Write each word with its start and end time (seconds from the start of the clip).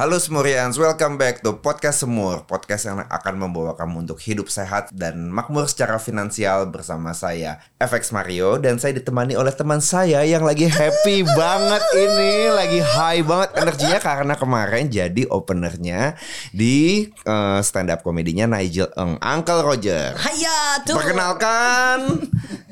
Halo 0.00 0.16
Semurians, 0.16 0.80
welcome 0.80 1.20
back 1.20 1.44
to 1.44 1.60
Podcast 1.60 2.08
Semur 2.08 2.48
Podcast 2.48 2.88
yang 2.88 3.04
akan 3.04 3.36
membawa 3.36 3.76
kamu 3.76 4.08
untuk 4.08 4.16
hidup 4.16 4.48
sehat 4.48 4.88
dan 4.96 5.28
makmur 5.28 5.68
secara 5.68 6.00
finansial 6.00 6.72
bersama 6.72 7.12
saya 7.12 7.60
FX 7.76 8.08
Mario 8.16 8.56
Dan 8.56 8.80
saya 8.80 8.96
ditemani 8.96 9.36
oleh 9.36 9.52
teman 9.52 9.84
saya 9.84 10.24
yang 10.24 10.40
lagi 10.40 10.72
happy 10.72 11.20
banget 11.36 11.84
ini 11.92 12.48
Lagi 12.48 12.80
high 12.80 13.20
banget 13.20 13.52
energinya 13.60 14.00
karena 14.00 14.34
kemarin 14.40 14.88
jadi 14.88 15.22
openernya 15.28 16.16
di 16.56 17.04
uh, 17.28 17.60
stand 17.60 17.92
up 17.92 18.00
komedinya 18.00 18.48
Nigel 18.56 18.88
Eng 18.96 19.20
Uncle 19.20 19.60
Roger 19.60 20.16
Haya 20.16 20.80
tuh. 20.80 20.96
Perkenalkan 20.96 22.24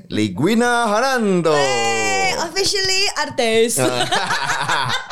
Liguina 0.08 0.88
Hananto 0.88 1.52
Hey, 1.52 2.32
officially 2.40 3.04
artis. 3.20 3.76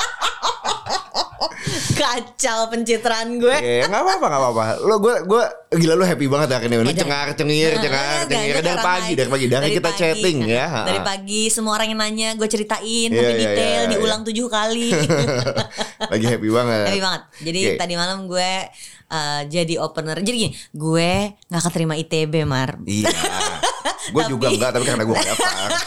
Kacau 1.95 2.69
pencitraan 2.69 3.37
gue. 3.37 3.57
Eh, 3.57 3.85
nggak 3.85 4.03
apa-apa, 4.03 4.27
nggak 4.27 4.43
apa-apa. 4.43 4.62
Lo 4.83 4.97
gue 4.98 5.15
gue 5.25 5.43
gila 5.77 5.95
lo 5.95 6.05
happy 6.05 6.27
banget 6.27 6.49
hari 6.52 6.66
ini. 6.66 6.77
Lo 6.79 6.85
Ya, 6.87 6.97
cengar 6.97 7.27
cengir, 7.33 7.71
Nah, 7.73 7.83
cengar 7.83 8.02
enggak, 8.02 8.29
cengir 8.29 8.55
enggak, 8.55 8.65
dari 8.65 8.79
pagi, 8.80 9.12
dari 9.12 9.30
pagi, 9.30 9.47
dari, 9.47 9.66
kita 9.71 9.91
pagi. 9.91 9.99
chatting 9.99 10.39
ya. 10.47 10.66
Dari 10.85 11.01
pagi 11.01 11.43
semua 11.49 11.73
orang 11.77 11.89
yang 11.91 12.01
nanya 12.01 12.29
gue 12.35 12.49
ceritain 12.49 13.09
Iya, 13.09 13.16
sampai 13.16 13.33
iya, 13.33 13.41
detail 13.43 13.83
iya, 13.83 13.91
diulang 13.93 14.21
tujuh 14.25 14.47
kali. 14.49 14.89
Lagi 16.12 16.27
happy 16.27 16.49
banget. 16.49 16.87
Happy 16.89 17.01
banget. 17.01 17.23
Jadi 17.43 17.61
Oke. 17.66 17.77
tadi 17.77 17.95
malam 17.95 18.19
gue 18.24 18.51
uh, 19.09 19.40
jadi 19.46 19.74
opener. 19.79 20.16
Jadi 20.21 20.37
gini, 20.37 20.51
gue 20.73 21.11
nggak 21.46 21.63
keterima 21.63 21.95
ITB 21.96 22.35
Mar. 22.45 22.80
Iya. 22.83 23.11
Gue 24.09 24.23
juga 24.26 24.46
enggak, 24.49 24.71
tapi 24.71 24.85
karena 24.85 25.02
gue 25.02 25.16
daftar. 25.16 25.71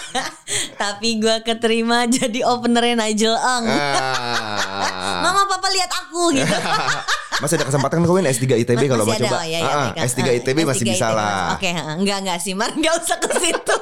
Tapi 0.80 1.20
gue 1.20 1.36
keterima 1.44 2.08
jadi 2.18 2.40
openernya 2.42 2.96
Nigel 2.98 3.36
Eng. 3.36 3.66
Ah. 3.68 5.22
Mama 5.24 5.44
papa 5.46 5.68
lihat 5.70 5.92
aku 5.92 6.32
gitu. 6.34 6.56
Masih 7.40 7.56
ada 7.56 7.68
kesempatan 7.68 8.02
kawin 8.02 8.26
S3 8.26 8.64
ITB 8.64 8.88
kalau 8.88 9.04
mau 9.04 9.12
Masih 9.12 9.28
coba. 9.28 9.38
oh, 9.38 9.46
iya, 9.46 9.60
iya, 9.60 9.70
Ah, 9.70 9.88
kan. 9.94 10.08
S3 10.08 10.20
Ah, 10.22 10.34
ITB 10.34 10.58
masih 10.64 10.84
S3 10.84 10.90
bisa 10.90 11.08
ITB. 11.08 11.16
lah. 11.16 11.48
Oke, 11.54 11.70
enggak 11.72 12.18
enggak 12.20 12.38
sih, 12.40 12.54
Mar, 12.54 12.72
enggak 12.72 12.96
usah 12.98 13.18
ke 13.18 13.32
situ. 13.38 13.76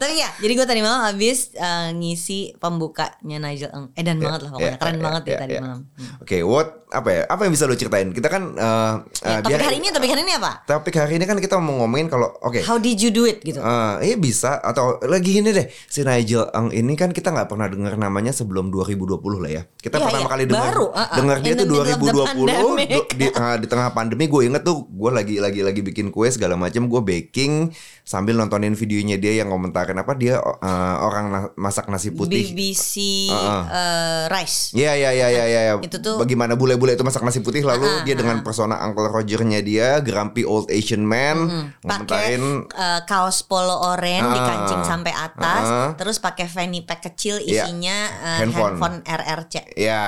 Tapi 0.00 0.16
ya, 0.16 0.32
jadi 0.34 0.52
gue 0.54 0.64
tadi 0.64 0.80
malam 0.80 1.04
habis 1.04 1.52
uh, 1.54 1.92
ngisi 1.92 2.56
pembukanya 2.56 3.36
Nigel 3.38 3.68
Eng. 3.68 3.92
Edan 3.92 4.16
banget 4.16 4.40
lah 4.42 4.50
pokoknya, 4.50 4.64
Iya, 4.66 4.80
keren 4.80 4.96
iya, 4.96 5.04
banget 5.04 5.22
ya 5.22 5.28
iya, 5.28 5.38
tadi 5.38 5.52
iya. 5.52 5.60
malam. 5.60 5.80
Hmm. 5.92 6.12
Oke, 6.18 6.36
what 6.40 6.68
apa 6.90 7.08
ya? 7.08 7.22
Apa 7.28 7.40
yang 7.44 7.52
bisa 7.52 7.64
lo 7.64 7.76
ceritain? 7.76 8.08
Kita 8.10 8.26
kan 8.26 8.42
eh, 8.50 8.94
Ya, 9.20 9.28
eh, 9.28 9.38
topik 9.38 9.52
dia- 9.52 9.60
hari 9.62 9.76
ini, 9.76 9.88
topik 9.90 10.08
hari 10.08 10.22
ini 10.24 10.32
apa? 10.34 10.52
Topik 10.64 10.94
hari 10.96 11.14
ini 11.14 11.24
kan 11.24 11.36
kita 11.36 11.60
mau 11.60 11.76
ngomongin 11.78 12.08
kalau 12.08 12.32
oke. 12.40 12.58
How 12.60 12.80
did 12.80 12.96
you 12.96 13.12
do 13.12 13.22
it 13.22 13.38
gitu? 13.40 13.60
Eh, 13.60 13.94
iya 14.02 14.16
bisa 14.16 14.56
atau 14.58 14.96
lagi 15.02 15.30
gini 15.30 15.52
deh 15.52 15.68
si 15.84 16.00
Nigel 16.00 16.48
Eng 16.50 16.72
ini 16.72 16.96
kan 16.96 17.12
kita 17.12 17.28
nggak 17.28 17.46
pernah 17.46 17.68
dengar 17.68 17.92
namanya 17.94 18.32
sebelum 18.32 18.72
2020 18.72 19.20
lah 19.36 19.50
ya 19.50 19.62
kita 19.76 19.96
Iya, 19.96 20.02
pertama 20.02 20.24
iya. 20.24 20.30
kali 20.30 20.44
dengar 20.46 20.74
ah, 20.88 20.98
ah. 20.98 21.08
dengar 21.14 21.36
dia 21.38 21.52
tuh 21.52 21.66
the 21.66 21.76
middle 21.76 21.84
of 21.84 22.32
the 22.32 22.40
2020 22.40 22.48
pandemic. 22.48 22.88
du- 22.90 23.08
di, 23.14 23.26
ah, 23.32 23.56
di 23.56 23.66
tengah 23.66 23.88
pandemi 23.90 24.24
gue 24.24 24.42
inget 24.42 24.62
tuh 24.62 24.88
gue 24.88 25.10
lagi 25.10 25.36
lagi 25.36 25.60
lagi 25.60 25.80
bikin 25.80 26.08
kue 26.08 26.26
segala 26.26 26.56
macam 26.56 26.86
gue 26.86 27.00
baking 27.00 27.70
sambil 28.02 28.34
nontonin 28.34 28.72
videonya 28.72 29.14
dia 29.14 29.36
yang 29.36 29.48
komentarin 29.48 29.89
apa 29.94 30.12
dia 30.12 30.38
eh, 30.38 30.96
orang 31.00 31.24
na- 31.26 31.50
masak 31.54 31.86
nasi 31.86 32.10
putih 32.10 32.44
BBC 32.46 32.94
Ah, 33.28 33.64
uh, 33.64 34.22
Rice. 34.28 34.70
Iya 34.72 34.92
iya 34.92 35.10
iya 35.10 35.28
iya 35.28 35.44
iya. 35.48 35.74
Itu 35.78 35.98
tuh- 35.98 36.18
bagaimana 36.18 36.54
bule-bule 36.54 36.92
itu 36.92 37.02
masak 37.02 37.20
nasi 37.20 37.38
putih 37.38 37.62
lalu 37.62 37.82
Ah, 37.82 38.02
dia 38.02 38.12
dengan 38.12 38.40
persona 38.40 38.76
Uncle 38.80 39.08
Roger-nya 39.08 39.58
dia 39.60 39.98
grumpy 39.98 40.42
old 40.42 40.68
Asian 40.68 41.00
man 41.00 41.48
pakai 41.80 42.36
ngomentarin 42.36 42.44
uh, 42.68 43.00
kaos 43.04 43.42
polo 43.42 43.80
oranye 43.86 44.20
Ah. 44.20 44.32
dikancing 44.32 44.82
sampai 44.82 45.12
atas, 45.12 45.64
Ah. 45.64 45.90
terus 45.94 46.18
pakai 46.18 46.44
fanny 46.44 46.80
pack 46.80 47.02
kecil 47.04 47.38
Iya. 47.38 47.64
isinya 47.64 47.98
uh, 48.20 48.38
Handphone. 48.40 48.76
handphone. 48.76 48.96
RRC. 49.02 49.54
Ya 49.74 50.02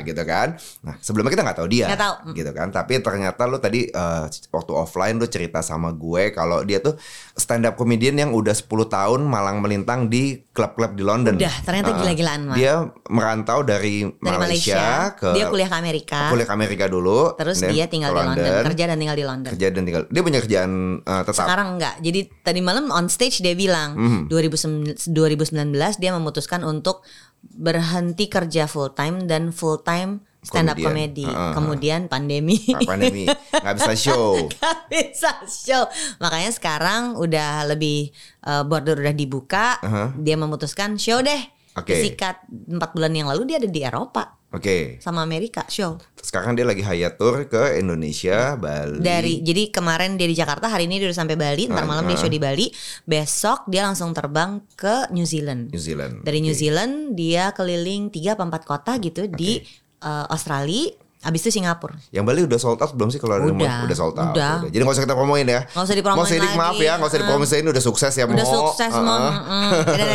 gitu 0.00 0.22
kan 0.22 0.54
Nah 0.80 0.94
sebelumnya 0.98 1.30
kita 1.30 1.42
nggak 1.42 1.58
tahu 1.58 1.68
dia 1.68 1.86
Nggak 1.86 2.00
tahu. 2.00 2.14
Mm. 2.22 2.34
Gitu 2.34 2.50
kan 2.52 2.68
Tapi 2.70 2.92
ternyata 2.98 3.42
lu 3.44 3.58
tadi 3.58 3.80
eh, 3.86 4.24
Waktu 4.48 4.72
offline 4.72 5.16
lu 5.16 5.26
cerita 5.26 5.58
sama 5.60 5.90
gue 5.90 6.30
Kalau 6.30 6.62
dia 6.62 6.78
tuh 6.78 6.94
stand 7.32 7.64
up 7.64 7.74
comedian 7.74 8.14
yang 8.14 8.30
udah 8.30 8.52
10 8.52 8.68
tahun 8.88 9.17
Malang 9.26 9.58
melintang 9.64 10.06
di 10.06 10.38
klub-klub 10.54 10.94
di 10.94 11.02
London 11.02 11.34
Udah, 11.38 11.56
ternyata 11.64 11.90
gila-gilaan, 11.96 12.40
Mar. 12.50 12.56
Dia 12.58 12.86
merantau 13.10 13.66
dari, 13.66 14.06
Dari 14.06 14.38
Malaysia, 14.38 15.14
ke 15.14 15.34
dia 15.34 15.50
kuliah 15.50 15.70
ke 15.70 15.76
Amerika. 15.78 16.30
Kuliah 16.30 16.46
ke 16.46 16.54
Amerika 16.54 16.84
dulu 16.86 17.34
Terus 17.34 17.58
dia 17.64 17.90
tinggal 17.90 18.14
di 18.14 18.22
London, 18.22 18.52
kerja 18.70 18.84
dan 18.90 18.96
tinggal 19.00 19.16
di 19.18 19.26
London. 19.26 19.50
Kerja 19.54 19.66
dan 19.74 19.82
tinggal 19.82 20.02
Dia 20.06 20.22
punya 20.22 20.38
kerjaan 20.44 20.72
eh, 21.02 21.22
tetap 21.26 21.44
Sekarang 21.48 21.68
enggak. 21.78 21.94
Jadi 21.98 22.20
tadi 22.44 22.60
malam 22.62 22.92
on 22.94 23.06
stage 23.10 23.40
dia 23.42 23.56
bilang. 23.58 23.96
2019 24.28 24.94
2019 25.10 25.74
dia 25.98 26.10
memutuskan 26.14 26.62
untuk 26.62 27.02
berhenti 27.40 28.26
kerja 28.26 28.66
full 28.66 28.92
time 28.92 29.26
dan 29.26 29.50
full 29.54 29.80
time 29.82 30.27
stand 30.48 30.72
up 30.72 30.80
comedy. 30.80 31.28
Heeh. 31.28 31.52
Kemudian 31.52 32.08
pandemi. 32.08 32.56
Ah, 32.72 32.80
pandemi 32.88 33.28
nggak 33.28 33.74
bisa 33.76 33.92
show 34.08 34.48
Gak 34.48 34.78
bisa 34.88 35.30
show. 35.44 35.84
Makanya 36.24 36.50
sekarang 36.56 37.20
udah 37.20 37.68
lebih 37.68 38.08
uh, 38.48 38.64
border 38.64 38.96
udah 38.96 39.12
dibuka. 39.12 39.76
Aha. 39.84 40.16
Dia 40.16 40.40
memutuskan 40.40 40.96
show 40.96 41.20
deh. 41.20 41.38
Oke. 41.76 41.94
Sikat 41.94 42.48
4 42.48 42.80
bulan 42.96 43.12
yang 43.12 43.28
lalu 43.28 43.54
dia 43.54 43.62
ada 43.62 43.68
di 43.70 43.80
Eropa 43.84 44.38
Oke 44.48 44.96
sama 45.04 45.20
Amerika 45.20 45.68
show. 45.68 46.00
Sekarang 46.16 46.56
dia 46.56 46.64
lagi 46.64 46.80
hayat 46.80 47.20
tour 47.20 47.44
ke 47.52 47.76
Indonesia 47.76 48.56
Bali 48.56 48.96
Dari 48.96 49.44
jadi 49.44 49.68
kemarin 49.68 50.16
dia 50.16 50.24
di 50.24 50.32
Jakarta, 50.32 50.72
hari 50.72 50.88
ini 50.88 50.96
dia 50.96 51.12
udah 51.12 51.20
sampai 51.20 51.36
Bali, 51.36 51.68
ntar 51.68 51.84
malam 51.84 52.08
dia 52.08 52.16
show 52.16 52.32
di 52.32 52.40
Bali, 52.40 52.72
besok 53.04 53.68
dia 53.68 53.84
langsung 53.84 54.16
terbang 54.16 54.64
ke 54.72 55.12
New 55.12 55.28
Zealand. 55.28 55.68
New 55.68 55.76
Zealand 55.76 56.24
Dari 56.24 56.40
New 56.40 56.56
Oke. 56.56 56.60
Zealand 56.64 57.12
dia 57.12 57.52
keliling 57.52 58.08
3 58.08 58.40
apa 58.40 58.44
4 58.48 58.64
kota 58.64 58.92
gitu 58.96 59.28
di 59.28 59.60
uh, 60.00 60.26
Australia, 60.28 60.90
habis 61.18 61.42
itu 61.42 61.58
Singapura. 61.58 61.98
Yang 62.14 62.24
Bali 62.24 62.40
udah 62.46 62.58
sold 62.58 62.78
out 62.78 62.94
belum 62.94 63.10
sih 63.10 63.18
kalau 63.18 63.42
Udah, 63.42 63.84
udah 63.84 63.96
sold 63.98 64.14
out. 64.14 64.34
udah. 64.34 64.70
Jadi 64.70 64.82
nggak 64.82 64.94
usah 64.94 65.04
kita 65.04 65.16
promoin 65.18 65.46
ya. 65.46 65.60
Nggak 65.66 65.84
usah 65.84 65.96
dipromoin 65.98 66.18
Mau 66.18 66.30
sidik 66.30 66.50
lagi. 66.50 66.58
maaf 66.58 66.78
ya, 66.78 66.92
nggak 66.98 67.10
usah 67.10 67.18
dipromoin 67.18 67.64
udah 67.66 67.82
sukses 67.82 68.12
ya. 68.14 68.24
Udah 68.26 68.46
Mo. 68.46 68.54
sukses 68.54 68.92
Uh-uh. 68.94 69.02
mah, 69.02 69.34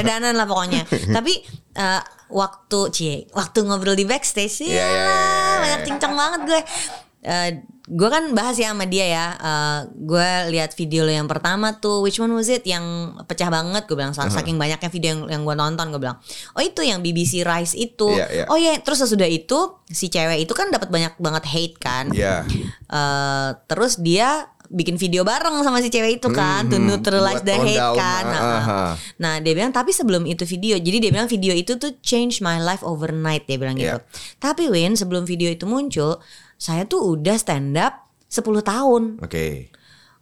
dan 0.03 0.35
lah 0.35 0.47
pokoknya. 0.47 0.81
Tapi 1.19 1.33
uh, 1.75 2.01
waktu 2.31 2.79
cie, 2.95 3.15
waktu 3.35 3.59
ngobrol 3.67 3.93
di 3.93 4.07
backstage 4.07 4.63
sih, 4.63 4.71
Iya, 4.71 4.79
iya, 4.79 4.87
iya, 4.89 5.05
iya. 5.11 5.55
banyak 5.59 5.81
cincang 5.91 6.13
banget 6.15 6.41
gue. 6.47 6.61
Uh, 7.23 7.49
gue 7.83 8.07
kan 8.07 8.31
bahas 8.31 8.55
ya 8.55 8.71
sama 8.71 8.87
dia 8.87 9.03
ya. 9.03 9.27
Uh, 9.43 9.79
gue 9.91 10.29
lihat 10.55 10.71
video 10.79 11.03
lo 11.03 11.11
yang 11.11 11.27
pertama 11.27 11.83
tuh, 11.83 11.99
which 11.99 12.15
one 12.15 12.31
was 12.31 12.47
it 12.47 12.63
yang 12.63 13.15
pecah 13.27 13.51
banget? 13.51 13.83
Gue 13.87 13.99
bilang 13.99 14.15
Uh-huh. 14.15 14.31
saking 14.31 14.55
banyaknya 14.55 14.87
video 14.87 15.09
yang 15.11 15.21
yang 15.27 15.41
gue 15.43 15.55
nonton, 15.57 15.91
gue 15.91 15.99
bilang, 15.99 16.15
oh 16.55 16.63
itu 16.63 16.79
yang 16.79 17.03
BBC 17.03 17.43
Rise 17.43 17.75
itu. 17.75 18.07
Iya, 18.07 18.27
iya. 18.31 18.45
Oh 18.47 18.55
iya, 18.55 18.79
terus 18.79 19.03
sesudah 19.03 19.27
itu 19.27 19.83
si 19.91 20.07
cewek 20.07 20.47
itu 20.47 20.53
kan 20.55 20.71
dapat 20.71 20.87
banyak 20.87 21.19
banget 21.19 21.43
hate 21.43 21.75
kan. 21.75 22.07
Iya. 22.15 22.47
Eh, 22.93 23.49
terus 23.67 23.99
dia 23.99 24.52
bikin 24.73 24.97
video 24.97 25.21
bareng 25.21 25.61
sama 25.61 25.77
si 25.79 25.87
cewek 25.87 26.17
itu 26.17 26.27
kan 26.27 26.65
to 26.65 26.75
Mhm, 26.75 26.85
neutralize 26.89 27.39
buat 27.39 27.45
the 27.45 27.55
hate 27.55 27.77
down, 27.77 27.93
kan. 27.93 28.23
ah, 28.25 28.33
Nah, 28.33 28.63
ah. 28.65 28.93
Nah, 29.15 29.33
dia 29.37 29.53
bilang 29.53 29.69
tapi 29.69 29.93
sebelum 29.93 30.25
itu 30.25 30.43
video. 30.43 30.75
Jadi 30.75 30.97
dia 30.97 31.11
bilang 31.11 31.29
video 31.29 31.53
itu 31.53 31.77
tuh 31.77 31.93
change 31.99 32.41
my 32.41 32.57
life 32.57 32.81
overnight 32.81 33.45
dia 33.45 33.55
bilang 33.55 33.77
gitu. 33.77 33.93
Iya. 33.93 34.01
Tapi 34.35 34.67
Win, 34.67 34.93
sebelum 34.93 35.23
video 35.23 35.47
itu 35.47 35.63
muncul, 35.63 36.17
saya 36.55 36.83
tuh 36.83 37.05
udah 37.07 37.37
stand 37.37 37.77
up 37.77 38.09
10 38.25 38.41
tahun. 38.59 39.21
Oke. 39.21 39.69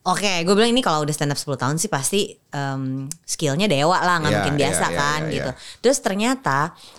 Oke, 0.01 0.41
gue 0.41 0.51
bilang 0.51 0.67
ini 0.67 0.81
kalau 0.81 1.01
udah 1.01 1.13
stand 1.13 1.29
up 1.29 1.37
10 1.37 1.55
tahun 1.55 1.77
sih 1.77 1.87
pasti 1.87 2.21
em, 2.51 3.05
skillnya 3.23 3.65
dewa 3.65 3.95
lah, 3.97 4.17
nggak 4.17 4.27
Iya, 4.27 4.37
mungkin 4.37 4.55
iya, 4.55 4.61
biasa 4.61 4.85
iya, 4.85 4.97
kan 4.97 5.19
iya, 5.21 5.31
gitu. 5.31 5.51
iya. 5.53 5.59
Terus 5.79 5.97
ternyata 6.01 6.57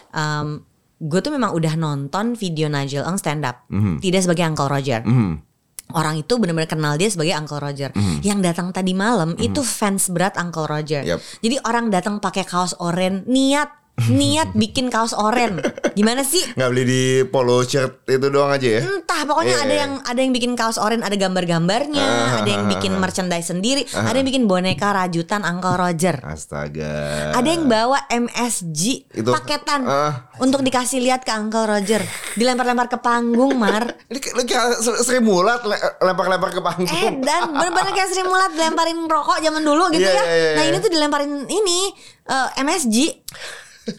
em, 0.09 0.63
gue 0.97 1.19
tuh 1.19 1.35
memang 1.35 1.51
udah 1.51 1.75
nonton 1.75 2.33
video 2.33 2.71
Nigel 2.71 3.03
Eng 3.03 3.19
stand 3.19 3.43
up, 3.43 3.67
Mhm. 3.69 3.99
tidak 3.99 4.23
sebagai 4.23 4.47
Uncle 4.47 4.71
Roger 4.71 5.03
Mhm. 5.03 5.52
Orang 5.93 6.21
itu 6.21 6.39
benar-benar 6.41 6.71
kenal 6.71 6.95
dia 6.97 7.09
sebagai 7.13 7.37
Uncle 7.37 7.61
Roger. 7.61 7.91
Yang 8.25 8.39
datang 8.53 8.69
tadi 8.73 8.93
malam 8.97 9.37
itu 9.37 9.61
fans 9.61 10.09
berat 10.09 10.39
Uncle 10.41 10.69
Roger. 10.69 11.03
Yep. 11.05 11.19
Jadi 11.45 11.57
orang 11.67 11.91
datang 11.93 12.19
pakai 12.23 12.45
kaos 12.47 12.77
oranye 12.79 13.25
niat 13.27 13.82
niat 14.09 14.49
bikin 14.53 14.89
kaos 14.89 15.13
oranye. 15.13 15.63
Gimana 15.93 16.23
sih? 16.23 16.41
Nggak 16.53 16.69
beli 16.69 16.85
di 16.85 17.03
polo 17.25 17.61
shirt 17.61 18.03
itu 18.07 18.27
doang 18.27 18.51
aja 18.51 18.69
ya? 18.69 18.81
Entah 18.83 19.23
pokoknya 19.23 19.51
Iya, 19.53 19.63
ada 19.63 19.75
yang 19.77 19.93
ada 20.01 20.19
yang 20.19 20.33
bikin 20.33 20.53
kaos 20.53 20.77
oranye 20.77 21.03
ada 21.03 21.15
gambar-gambarnya, 21.15 22.01
Ah, 22.01 22.41
ada 22.41 22.49
yang 22.49 22.65
ah, 22.65 22.71
bikin 22.71 22.93
merchandise 22.95 23.47
sendiri, 23.47 23.85
ada 23.87 24.13
yang 24.13 24.25
bikin 24.25 24.45
boneka 24.45 24.89
rajutan 24.89 25.43
Uncle 25.43 25.77
Roger. 25.77 26.17
Astaga. 26.23 27.31
Ada 27.33 27.49
yang 27.49 27.67
bawa 27.67 28.09
MSG 28.09 29.11
Itu- 29.13 29.29
paketan 29.29 29.85
ah. 29.85 30.33
untuk 30.39 30.61
dikasih 30.61 30.99
lihat 30.99 31.23
ke 31.23 31.31
Uncle 31.31 31.67
Roger, 31.67 32.01
dilempar-lempar 32.35 32.87
ke 32.87 32.97
panggung, 32.97 33.55
Mar. 33.55 33.85
Ini 34.07 34.19
kayak- 34.19 34.81
Sri 35.03 35.19
Mulat 35.19 35.63
le- 35.63 35.79
lempar-lempar 36.01 36.49
ke 36.49 36.61
panggung. 36.61 36.89
Eh 36.89 37.21
dan 37.21 37.51
bener-bener 37.51 37.93
kayak 37.93 38.09
Sri 38.09 38.23
Mulat 38.23 38.53
dilemparin 38.53 39.05
rokok 39.05 39.39
zaman 39.39 39.61
dulu 39.61 39.91
gitu 39.91 40.03
Iya, 40.03 40.13
ya. 40.13 40.23
iya, 40.23 40.35
iya, 40.35 40.51
Nah 40.53 40.63
iya. 40.63 40.71
ini 40.71 40.79
tuh 40.79 40.91
dilemparin 40.91 41.33
ini 41.45 41.79
eh, 42.25 42.49
MSG. 42.57 42.97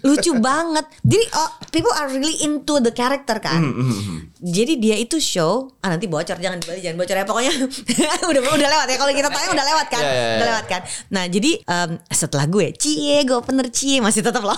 Lucu 0.01 0.31
banget. 0.35 0.85
Jadi 1.01 1.25
oh, 1.33 1.49
people 1.67 1.91
are 1.91 2.07
really 2.07 2.39
into 2.39 2.79
the 2.79 2.89
character 2.89 3.35
kan. 3.37 3.59
Hmm, 3.59 4.31
Jadi 4.37 4.75
dia 4.75 4.95
itu 4.95 5.17
show, 5.17 5.71
ah 5.79 5.89
nanti 5.89 6.05
bocor 6.05 6.35
jangan 6.35 6.57
dibalik 6.57 6.79
jangan 6.79 6.97
bocor 6.97 7.15
ya 7.15 7.23
pokoknya 7.23 7.53
udah 8.29 8.41
udah 8.45 8.69
lewat 8.69 8.87
ya 8.87 8.97
kalau 8.97 9.11
kita 9.11 9.29
tayang 9.29 9.51
udah 9.51 9.65
lewat 9.65 9.87
kan, 9.87 10.01
Ya, 10.01 10.07
ya, 10.07 10.13
ya. 10.13 10.35
udah 10.35 10.47
lewat 10.49 10.65
kan. 10.67 10.81
Nah 11.09 11.23
jadi 11.25 11.51
em, 11.59 11.89
setelah 12.07 12.45
gue 12.45 12.67
cie 12.73 13.17
gue 13.21 13.39
pener 13.39 13.67
cie 13.69 13.99
masih 13.99 14.19
tetap 14.21 14.41
loh. 14.41 14.55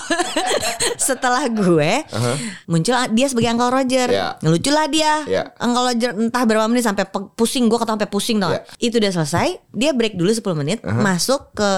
setelah 0.99 1.45
gue 1.47 1.91
muncul 2.65 2.93
dia 3.11 3.27
sebagai 3.27 3.49
Uncle 3.51 3.71
Roger, 3.71 4.07
Ya. 4.07 4.27
lucu 4.41 4.69
lah 4.69 4.87
dia. 4.87 5.13
Ya. 5.25 5.43
Uncle 5.57 5.85
Roger 5.85 6.11
entah 6.13 6.43
berapa 6.43 6.65
menit 6.65 6.83
sampai 6.83 7.05
pusing 7.33 7.65
gue 7.65 7.77
kata 7.77 7.93
sampai 7.93 8.07
pusing 8.07 8.37
tau 8.37 8.51
gak? 8.51 8.65
Itu 8.77 8.97
udah 8.97 9.11
selesai, 9.13 9.47
dia 9.69 9.91
break 9.91 10.15
dulu 10.15 10.29
10 10.29 10.41
menit, 10.55 10.79
masuk 10.81 11.51
ke 11.51 11.69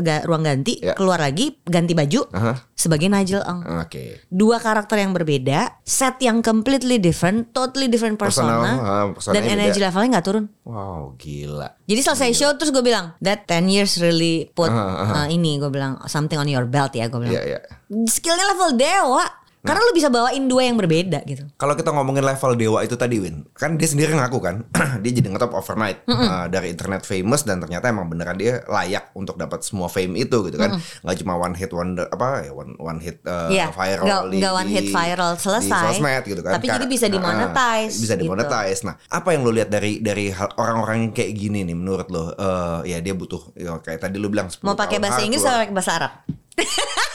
ga- 0.00 0.24
ruang 0.24 0.42
ganti, 0.42 0.76
Ya. 0.76 0.94
keluar 0.94 1.16
lagi 1.16 1.54
ganti 1.62 1.92
baju 1.92 2.26
Aha. 2.30 2.52
Sebagai 2.84 3.08
Nigel 3.08 3.40
Eng 3.40 3.64
Oke. 3.80 4.20
dua 4.28 4.60
karakter 4.60 5.00
yang 5.00 5.16
berbeda, 5.16 5.80
set 5.80 6.20
yang 6.20 6.44
completely 6.44 7.00
different, 7.00 7.56
totally 7.56 7.88
different 7.88 8.20
persona, 8.20 8.76
ah, 8.76 9.04
personanya 9.16 9.40
dan 9.40 9.42
energy 9.56 9.80
beda. 9.80 9.86
levelnya 9.88 10.08
nggak 10.20 10.26
turun. 10.28 10.44
Wow, 10.68 11.16
gila. 11.16 11.68
Jadi 11.88 12.00
selesai 12.04 12.30
show 12.36 12.50
terus 12.60 12.68
gue 12.68 12.84
bilang, 12.84 13.16
that 13.24 13.48
10 13.48 13.72
years 13.72 13.96
really 14.04 14.52
put 14.52 14.68
Ah, 14.68 15.24
uh, 15.24 15.26
ini 15.32 15.56
gue 15.56 15.72
bilang 15.72 15.96
something 16.04 16.36
on 16.36 16.48
your 16.50 16.68
belt 16.68 16.92
ya 16.92 17.08
gue 17.08 17.16
bilang. 17.16 17.32
Iya, 17.32 17.42
iya. 17.56 17.60
Skillnya 18.04 18.44
level 18.52 18.76
dewa, 18.76 19.24
karena 19.64 19.80
lu 19.80 19.92
bisa 19.92 20.06
bawain 20.06 20.44
dua 20.44 20.62
yang 20.62 20.76
berbeda 20.76 21.24
gitu. 21.24 21.48
Kalau 21.54 21.72
kita 21.72 21.88
ngomongin 21.88 22.20
level 22.20 22.52
dewa 22.54 22.78
itu 22.80 22.94
tadi 22.94 23.16
Win, 23.16 23.48
kan 23.50 23.74
dia 23.74 23.84
sendiri 23.84 24.12
ngaku 24.12 24.38
kan, 24.38 24.68
dia 25.02 25.10
jadi 25.10 25.24
ngetop 25.26 25.52
overnight 25.52 26.04
uh, 26.04 26.44
dari 26.46 26.68
internet 26.68 27.02
famous 27.02 27.42
dan 27.42 27.58
ternyata 27.58 27.88
emang 27.88 28.06
beneran 28.06 28.36
dia 28.36 28.60
layak 28.64 29.08
untuk 29.12 29.34
dapat 29.34 29.60
semua 29.60 29.88
fame 29.88 30.14
itu 30.18 30.44
gitu 30.44 30.54
kan, 30.54 30.76
nggak 30.76 31.16
cuma 31.18 31.34
one 31.34 31.54
hit 31.54 31.70
wonder 31.70 32.04
apa 32.06 32.44
ya 32.44 32.52
one 32.52 32.76
one 32.76 33.00
hit 33.00 33.24
uh, 33.24 33.48
Iya, 33.48 33.70
viral 33.70 34.04
nggak- 34.04 34.24
di, 34.28 34.36
nggak 34.38 34.54
one 34.54 34.68
hit 34.68 34.86
viral 34.86 35.30
selesai. 35.34 35.64
di 35.64 35.72
sosmed 35.96 36.22
gitu 36.24 36.40
kan. 36.40 36.52
Tapi 36.54 36.66
jadi 36.68 36.84
bisa 36.84 37.06
Ah, 37.06 37.10
dimonetize 37.10 37.94
bisa 37.96 38.14
gitu. 38.14 38.22
dimonetize. 38.22 38.80
Nah, 38.82 39.00
apa 39.08 39.28
yang 39.30 39.42
lo 39.42 39.50
lihat 39.50 39.68
dari 39.68 39.98
dari 39.98 40.28
orang-orang 40.54 40.96
yang 41.00 41.12
kayak 41.12 41.32
gini 41.32 41.62
nih 41.62 41.72
menurut 41.72 42.06
lo? 42.06 42.30
Eh, 42.30 42.78
ya 42.86 42.98
dia 42.98 43.14
butuh 43.14 43.54
ya, 43.54 43.78
kayak 43.78 44.02
tadi 44.02 44.16
lo 44.16 44.28
bilang 44.28 44.46
10 44.46 44.60
Mau 44.60 44.74
pakai 44.74 44.98
bahasa 44.98 45.20
Inggris 45.20 45.40
atau 45.40 45.56
pakai 45.58 45.72
bahasa 45.72 45.92
Arab? 45.94 46.12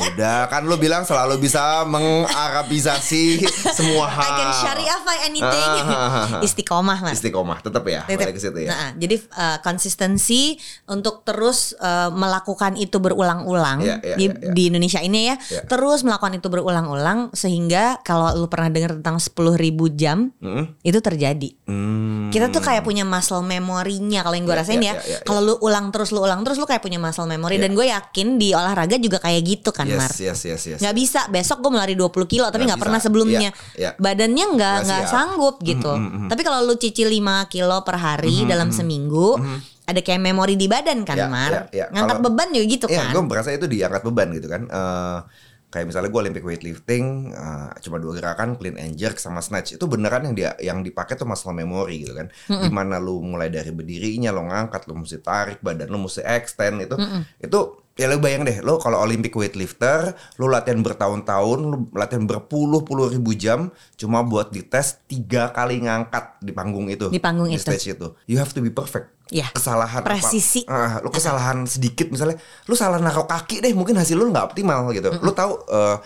Ya 0.00 0.08
udah 0.10 0.38
kan 0.46 0.64
lo 0.64 0.76
bilang 0.76 1.04
selalu 1.04 1.36
bisa 1.38 1.84
mengarabisasi 1.84 3.44
semua 3.70 4.08
hal. 4.08 4.24
I 4.24 4.30
can 4.34 4.50
syariahify 4.58 5.16
anything. 5.24 5.68
Ah. 5.82 6.40
Istiqomah 6.40 6.98
mas. 7.02 7.14
Istiqomah 7.14 7.60
tetap 7.60 7.84
ya, 7.84 8.04
Tetep. 8.04 8.18
balik 8.18 8.34
ke 8.34 8.40
situ 8.40 8.58
ya. 8.64 8.70
Nah, 8.70 8.88
jadi 8.96 9.16
uh, 9.30 9.58
konsistensi 9.60 10.56
untuk 10.86 11.22
terus 11.22 11.76
uh, 11.76 12.08
melakukan 12.10 12.74
itu 12.74 12.96
berulang-ulang 12.96 13.78
Iya, 13.80 13.96
iya, 14.00 14.16
di, 14.16 14.24
iya, 14.26 14.34
iya. 14.34 14.52
di 14.52 14.62
Indonesia 14.66 15.00
ini 15.00 15.20
ya, 15.26 15.36
Iya. 15.36 15.62
terus 15.66 16.00
melakukan 16.00 16.32
itu 16.34 16.48
berulang-ulang 16.48 17.32
sehingga 17.32 18.00
kalau 18.00 18.32
lu 18.34 18.46
pernah 18.46 18.70
dengar 18.70 18.96
tentang 18.96 19.18
10.000 19.18 19.58
jam 19.92 20.32
Mm. 20.40 20.80
itu 20.82 20.98
terjadi. 21.00 21.50
Hmm. 21.66 22.30
Kita 22.30 22.48
tuh 22.48 22.62
kayak 22.62 22.80
punya 22.80 23.02
muscle 23.02 23.42
memorinya 23.42 24.22
kalau 24.22 24.38
yang 24.38 24.46
gue 24.46 24.54
Iya, 24.54 24.62
rasain 24.62 24.78
iya, 24.78 24.94
ya. 24.94 24.94
iya, 24.96 25.02
iya, 25.10 25.18
Kalau 25.20 25.40
lu 25.42 25.54
ulang 25.60 25.90
terus 25.90 26.10
lu 26.10 26.22
ulang 26.22 26.40
terus 26.40 26.56
lu 26.56 26.64
kayak 26.64 26.80
punya 26.80 26.96
muscle 26.96 27.26
memory 27.26 27.58
Iya. 27.58 27.62
dan 27.66 27.72
gue 27.74 27.86
yakin 27.90 28.28
di 28.36 28.48
olahraga 28.52 28.96
juga 28.96 29.18
kayak 29.18 29.42
gitu 29.42 29.70
kan, 29.70 29.89
Mar. 29.92 30.10
Yes, 30.10 30.18
yes, 30.20 30.40
yes, 30.44 30.62
yes. 30.66 30.78
Nggak 30.78 30.94
bisa. 30.94 31.20
Besok 31.26 31.58
gue 31.60 31.70
melari 31.70 31.94
20 31.94 32.10
kilo 32.26 32.46
tapi 32.46 32.64
Nggak 32.64 32.78
pernah 32.78 32.98
sebelumnya. 32.98 33.50
Iya, 33.50 33.50
iya. 33.74 33.90
badannya 33.96 34.46
nggak 34.54 34.76
Nggak 34.84 35.02
sanggup 35.06 35.56
gitu. 35.60 35.92
Tapi 36.26 36.40
kalau 36.40 36.62
lu 36.62 36.74
cicil 36.74 37.08
5 37.08 37.18
kilo 37.48 37.82
per 37.82 37.96
hari 37.96 38.44
dalam 38.44 38.70
seminggu 38.70 39.40
ada 39.82 39.98
kayak 39.98 40.22
memori 40.22 40.54
di 40.54 40.66
badan 40.66 41.02
kan 41.02 41.18
Iya, 41.18 41.26
Mar? 41.26 41.50
iya, 41.50 41.62
iya. 41.72 41.86
ngangkat 41.90 42.16
Kalau- 42.16 42.30
beban 42.30 42.48
juga 42.50 42.66
gitu 42.68 42.86
Iya, 42.86 43.00
kan? 43.00 43.10
gue 43.10 43.22
merasa 43.24 43.50
itu 43.50 43.66
diangkat 43.66 44.02
beban 44.06 44.28
gitu 44.30 44.46
kan. 44.46 44.62
Eh, 44.64 45.18
kayak 45.66 45.86
misalnya 45.86 46.10
gue 46.10 46.20
Olympic 46.20 46.42
weightlifting 46.42 47.04
eh, 47.30 47.70
cuma 47.80 47.98
dua 47.98 48.14
gerakan 48.14 48.54
clean 48.54 48.74
and 48.74 48.94
jerk 48.94 49.18
sama 49.18 49.38
snatch. 49.38 49.74
Itu 49.74 49.86
beneran 49.86 50.22
yang 50.24 50.34
dia 50.34 50.50
yang 50.58 50.78
dipakai 50.80 51.14
tuh 51.14 51.26
muscle 51.26 51.50
memory 51.50 52.02
gitu 52.02 52.14
kan. 52.14 52.30
Di 52.46 52.70
mana 52.70 52.98
lu 52.98 53.18
mulai 53.18 53.50
dari 53.50 53.70
berdirinya 53.70 54.30
lo 54.30 54.46
ngangkat 54.46 54.86
lu 54.86 54.94
mesti 54.96 55.18
tarik 55.18 55.58
badan 55.58 55.86
lu 55.86 55.98
mesti 56.00 56.22
extend 56.24 56.80
itu 56.80 56.94
itu 57.40 57.58
ya 58.00 58.08
lu 58.08 58.16
bayang 58.16 58.48
deh 58.48 58.64
lo 58.64 58.80
kalau 58.80 59.04
Olympic 59.04 59.36
weightlifter 59.36 60.16
lu 60.40 60.48
latihan 60.48 60.80
bertahun-tahun 60.80 61.58
lu 61.60 61.76
latihan 61.92 62.24
berpuluh-puluh 62.24 63.12
ribu 63.12 63.36
jam 63.36 63.68
cuma 64.00 64.24
buat 64.24 64.48
dites 64.48 65.04
tiga 65.04 65.52
kali 65.52 65.84
ngangkat 65.84 66.40
di 66.40 66.56
panggung 66.56 66.88
itu. 66.88 67.12
Di 67.12 67.20
panggung 67.20 67.52
itu. 67.52 67.60
stage 67.60 67.92
itu. 67.92 68.16
You 68.24 68.40
have 68.40 68.56
to 68.56 68.64
be 68.64 68.72
perfect. 68.72 69.12
Iya. 69.28 69.52
kesalahan 69.52 70.00
apa- 70.02 70.10
Presisi. 70.16 70.64
Ah, 70.66 70.98
lu 71.04 71.12
kesalahan 71.12 71.62
sedikit 71.68 72.08
misalnya 72.08 72.40
lu 72.66 72.74
salah 72.74 72.96
naruh 72.98 73.28
kaki 73.28 73.60
deh 73.60 73.70
mungkin 73.76 73.94
hasil 74.00 74.16
lu 74.16 74.32
nggak 74.32 74.56
optimal 74.56 74.88
gitu. 74.96 75.12
Lu 75.20 75.36
tahu 75.36 75.60
eh, 75.68 75.96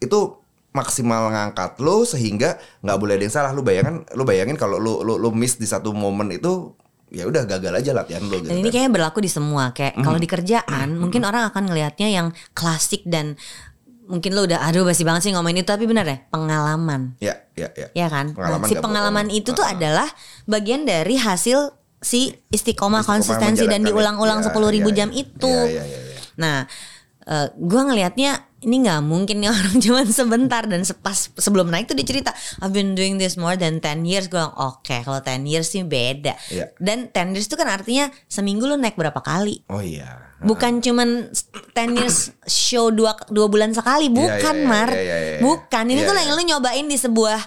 itu 0.00 0.40
maksimal 0.72 1.30
ngangkat 1.30 1.78
lu 1.84 2.02
sehingga 2.08 2.56
nggak 2.80 2.96
boleh 2.96 3.14
ada 3.20 3.24
yang 3.28 3.34
salah. 3.36 3.50
Lu 3.52 3.60
bayangin 3.60 4.08
lu 4.16 4.24
bayangin 4.24 4.56
kalau 4.56 4.80
lu, 4.80 5.04
lu 5.04 5.20
lu 5.20 5.28
miss 5.36 5.60
di 5.60 5.68
satu 5.68 5.92
momen 5.92 6.32
itu 6.32 6.72
ya 7.08 7.22
udah 7.22 7.42
gagal 7.44 7.72
aja 7.72 7.90
latihan 7.92 8.22
lu 8.22 8.36
gitu 8.36 8.50
Dan 8.50 8.58
ini 8.58 8.66
kan. 8.66 8.72
kayaknya 8.72 8.92
berlaku 8.92 9.18
di 9.20 9.30
semua 9.30 9.70
kayak 9.70 9.94
kalau 9.96 10.18
di 10.18 10.26
kerjaan 10.26 10.88
mungkin 10.96 11.22
orang 11.22 11.48
akan 11.48 11.62
ngelihatnya 11.66 12.08
yang 12.08 12.26
klasik 12.50 13.06
dan 13.06 13.38
mungkin 14.06 14.30
lo 14.32 14.42
udah 14.42 14.62
aduh 14.62 14.82
basi 14.82 15.02
banget 15.02 15.22
sih 15.22 15.32
ngomongin 15.32 15.60
itu 15.60 15.66
tapi 15.66 15.82
benar 15.82 16.02
ya 16.04 16.18
pengalaman 16.28 17.18
ya 17.18 17.34
ya 17.52 17.68
ya 17.72 17.86
ya 17.90 18.06
kan 18.06 18.30
Pengalaman 18.32 18.62
Nah, 18.62 18.68
si 18.68 18.74
nggak 18.74 18.84
pengalaman 18.84 19.26
bohong. 19.26 19.38
itu 19.38 19.50
tuh 19.50 19.62
Ah, 19.62 19.70
ah. 19.70 19.74
adalah 19.74 20.08
bagian 20.44 20.82
dari 20.82 21.14
hasil 21.16 21.58
si 21.98 22.30
istiqomah, 22.46 22.50
Istiqomah 22.52 23.02
konsistensi 23.02 23.64
dan 23.66 23.82
diulang-ulang 23.82 24.38
itu. 24.38 24.42
Ya, 24.42 24.46
sepuluh 24.46 24.70
ribu 24.70 24.88
ya, 24.90 24.96
jam 24.96 25.10
ya. 25.10 25.16
itu 25.16 25.50
Ya, 25.50 25.66
ya, 25.66 25.84
ya, 25.84 25.98
ya. 25.98 26.18
nah 26.36 26.56
eh, 27.24 27.46
gua 27.56 27.82
ngelihatnya 27.82 28.30
ini 28.66 28.82
nggak 28.82 28.98
mungkin 29.00 29.38
nih 29.38 29.50
orang 29.54 29.78
cuma 29.78 30.02
sebentar 30.04 30.66
dan 30.66 30.82
sepas 30.82 31.30
sebelum 31.32 31.70
naik 31.70 31.86
tuh 31.86 31.94
dia 31.94 32.02
cerita 32.02 32.34
I've 32.58 32.74
been 32.74 32.92
doing 32.92 33.14
this 33.14 33.38
more 33.38 33.54
than 33.54 33.78
10 33.78 34.02
years. 34.02 34.26
Gue 34.26 34.42
bilang 34.42 34.52
oke 34.52 34.96
kalau 35.00 35.22
10 35.22 35.46
years 35.46 35.70
sih 35.70 35.86
beda. 35.86 36.34
Iya. 36.50 36.74
dan 36.82 37.06
10 37.08 37.32
years 37.32 37.46
itu 37.46 37.54
kan 37.54 37.70
artinya 37.70 38.10
seminggu 38.26 38.66
lu 38.66 38.74
naik 38.74 38.98
berapa 38.98 39.22
kali? 39.22 39.62
Oh 39.70 39.78
iya. 39.78 40.34
Bukan 40.36 40.82
cuman 40.82 41.30
10 41.30 41.96
years 41.96 42.34
show 42.44 42.90
dua, 42.90 43.14
dua 43.30 43.46
bulan 43.46 43.70
sekali. 43.70 44.10
Bukan 44.10 44.34
iya, 44.52 44.60
iya, 44.60 44.68
Mar. 44.68 44.90
iya, 44.90 45.00
iya, 45.00 45.16
iya. 45.16 45.38
Bukan. 45.40 45.84
Ini 45.86 46.02
Iya, 46.02 46.08
tuh 46.10 46.12
iya. 46.12 46.22
yang 46.26 46.34
lu 46.34 46.42
nyobain 46.44 46.86
di 46.86 46.98
sebuah 46.98 47.38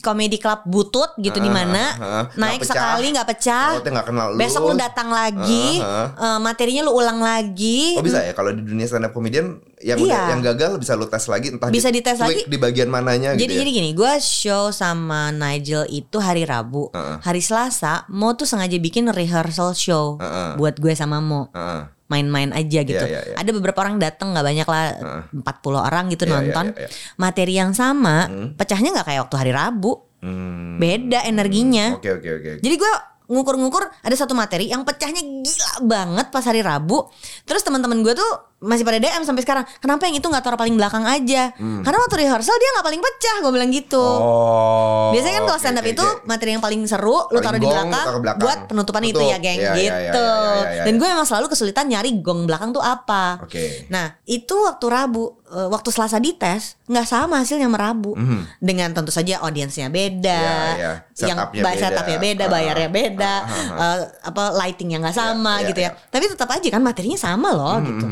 Comedy 0.00 0.36
club 0.36 0.64
butut 0.64 1.12
gitu 1.16 1.36
di 1.36 1.46
mana 1.46 1.84
ah, 1.94 2.24
naik 2.32 2.60
pecah. 2.60 2.72
sekali 2.72 3.06
nggak 3.10 3.28
pecah 3.28 3.68
nggak 3.78 4.06
kenal 4.06 4.26
lu. 4.30 4.36
besok 4.36 4.62
lu 4.64 4.74
datang 4.74 5.08
lagi 5.08 5.78
Ah, 5.78 6.08
eh, 6.10 6.38
materinya 6.38 6.82
lu 6.82 6.92
ulang 6.92 7.20
lagi 7.20 7.94
Oh 7.94 8.02
bisa 8.02 8.20
ya 8.20 8.32
kalau 8.32 8.50
di 8.50 8.60
dunia 8.60 8.84
stand 8.84 9.04
up 9.04 9.12
comedian 9.12 9.60
yang 9.78 9.96
Iya. 9.96 10.04
udah 10.06 10.22
yang 10.30 10.42
gagal 10.42 10.72
bisa 10.76 10.92
lu 10.92 11.04
tes 11.04 11.24
lagi 11.24 11.48
entah 11.48 11.68
Bisa 11.68 11.88
di 11.88 12.00
dites 12.00 12.16
lagi. 12.16 12.42
di 12.42 12.56
bagian 12.56 12.88
mananya 12.88 13.32
jadi 13.32 13.40
gitu 13.42 13.52
ya. 13.52 13.58
jadi 13.60 13.70
gini 13.72 13.90
gue 13.92 14.12
show 14.18 14.68
sama 14.70 15.30
Nigel 15.30 15.84
itu 15.86 16.16
hari 16.16 16.42
Rabu 16.42 16.88
Heeh. 16.90 17.16
hari 17.20 17.40
Selasa 17.40 18.04
Mo 18.08 18.32
tuh 18.32 18.44
sengaja 18.44 18.74
bikin 18.74 19.06
rehearsal 19.06 19.72
show 19.72 20.16
Heeh. 20.16 20.56
buat 20.56 20.76
gue 20.76 20.92
sama 20.92 21.18
Mo 21.18 21.48
Heeh. 21.50 21.99
Main-main 22.10 22.50
aja 22.50 22.82
gitu. 22.82 22.98
Iya, 22.98 23.06
iya, 23.06 23.20
iya. 23.30 23.34
Ada 23.38 23.50
beberapa 23.54 23.78
orang 23.80 24.02
datang 24.02 24.34
nggak 24.34 24.42
banyak 24.44 24.68
lah, 24.68 24.84
40 25.30 25.78
orang 25.78 26.04
gitu 26.10 26.26
Iya, 26.26 26.32
nonton. 26.34 26.66
iya, 26.74 26.78
iya, 26.82 26.88
iya. 26.90 27.14
Materi 27.16 27.54
yang 27.54 27.70
sama, 27.70 28.26
pecahnya 28.58 28.90
nggak 28.90 29.06
kayak 29.06 29.20
waktu 29.30 29.36
hari 29.38 29.52
Rabu. 29.54 29.92
Hmm. 30.20 30.76
Beda 30.76 31.24
energinya. 31.24 31.96
Oke 31.96 32.10
oke 32.12 32.28
oke. 32.28 32.50
Jadi 32.60 32.74
gue 32.76 32.92
ngukur-ngukur 33.30 33.86
ada 34.02 34.16
satu 34.18 34.34
materi 34.34 34.66
yang 34.68 34.82
pecahnya 34.82 35.22
gila 35.22 35.86
banget 35.86 36.26
pas 36.28 36.42
hari 36.42 36.60
Rabu. 36.60 37.06
Terus 37.46 37.62
teman-teman 37.62 38.02
gue 38.02 38.12
tuh 38.12 38.49
masih 38.60 38.84
pada 38.84 38.96
DM 38.96 39.22
sampai 39.22 39.40
sekarang. 39.40 39.64
Kenapa 39.76 40.04
yang 40.04 40.14
itu 40.14 40.26
nggak 40.26 40.40
taruh 40.40 40.54
paling 40.54 40.72
belakang 40.72 41.02
aja? 41.02 41.48
Karena 41.56 41.98
waktu 41.98 42.16
rehearsal 42.18 42.52
dia 42.54 42.70
nggak 42.70 42.86
paling 42.86 43.00
pecah. 43.00 43.36
Gue 43.40 43.52
bilang 43.52 43.70
gitu. 43.70 43.96
Hmm. 43.98 44.20
Oh. 44.22 45.08
Biasanya 45.10 45.34
kan 45.34 45.42
kalau 45.42 45.52
oke, 45.52 45.62
stand 45.62 45.76
up 45.76 45.82
oke, 45.82 45.90
itu 45.90 46.06
materi 46.24 46.50
yang 46.50 46.60
paling 46.60 46.80
seru 46.84 47.08
lu 47.10 47.16
Paling 47.32 47.42
taruh 47.42 47.56
di 47.56 47.66
belakang, 47.66 48.06
taruh 48.06 48.20
belakang. 48.20 48.40
buat 48.40 48.58
penutupan 48.66 49.02
itu 49.02 49.16
Tutup. 49.16 49.26
ya 49.26 49.38
geng 49.38 49.56
Iya, 49.56 49.70
iya, 49.70 49.74
iya, 49.74 49.90
gitu. 50.06 50.22
iya, 50.22 50.44
iya, 50.60 50.70
iya. 50.70 50.82
Dan 50.84 50.92
gue 50.94 51.08
emang 51.08 51.24
selalu 51.24 51.46
kesulitan 51.48 51.84
nyari 51.86 52.10
gong 52.20 52.44
belakang 52.44 52.70
tuh 52.70 52.80
apa. 52.80 53.40
Oke. 53.40 53.88
Nah 53.88 54.20
itu 54.22 54.54
waktu 54.54 54.86
Rabu, 54.86 55.24
eh, 55.46 55.66
waktu 55.66 55.88
Selasa 55.88 56.18
dites 56.18 56.76
nggak 56.84 57.06
sama 57.06 57.40
hasilnya 57.40 57.66
merabu. 57.66 58.12
Dengan 58.58 58.92
tentu 58.92 59.08
saja 59.08 59.40
audiensnya 59.40 59.88
beda, 59.88 60.42
Mhm. 60.42 60.76
Iya, 60.76 60.92
yang 61.22 61.38
beda. 61.50 61.70
setupnya 61.80 62.18
beda, 62.18 62.44
Ah, 62.44 62.50
bayarnya 62.50 62.88
beda, 62.88 63.34
ah, 63.34 63.42
ah, 63.42 63.68
ah. 63.72 63.94
eh, 63.96 63.98
apa 64.22 64.42
lightingnya 64.54 64.98
nggak 65.00 65.16
sama 65.16 65.54
Iya, 65.58 65.68
gitu 65.68 65.80
ya. 65.80 65.90
Tapi 66.06 66.24
tetap 66.26 66.48
aja 66.48 66.68
kan 66.68 66.82
materinya 66.82 67.16
sama 67.16 67.50
loh 67.50 67.76
gitu. 67.80 68.06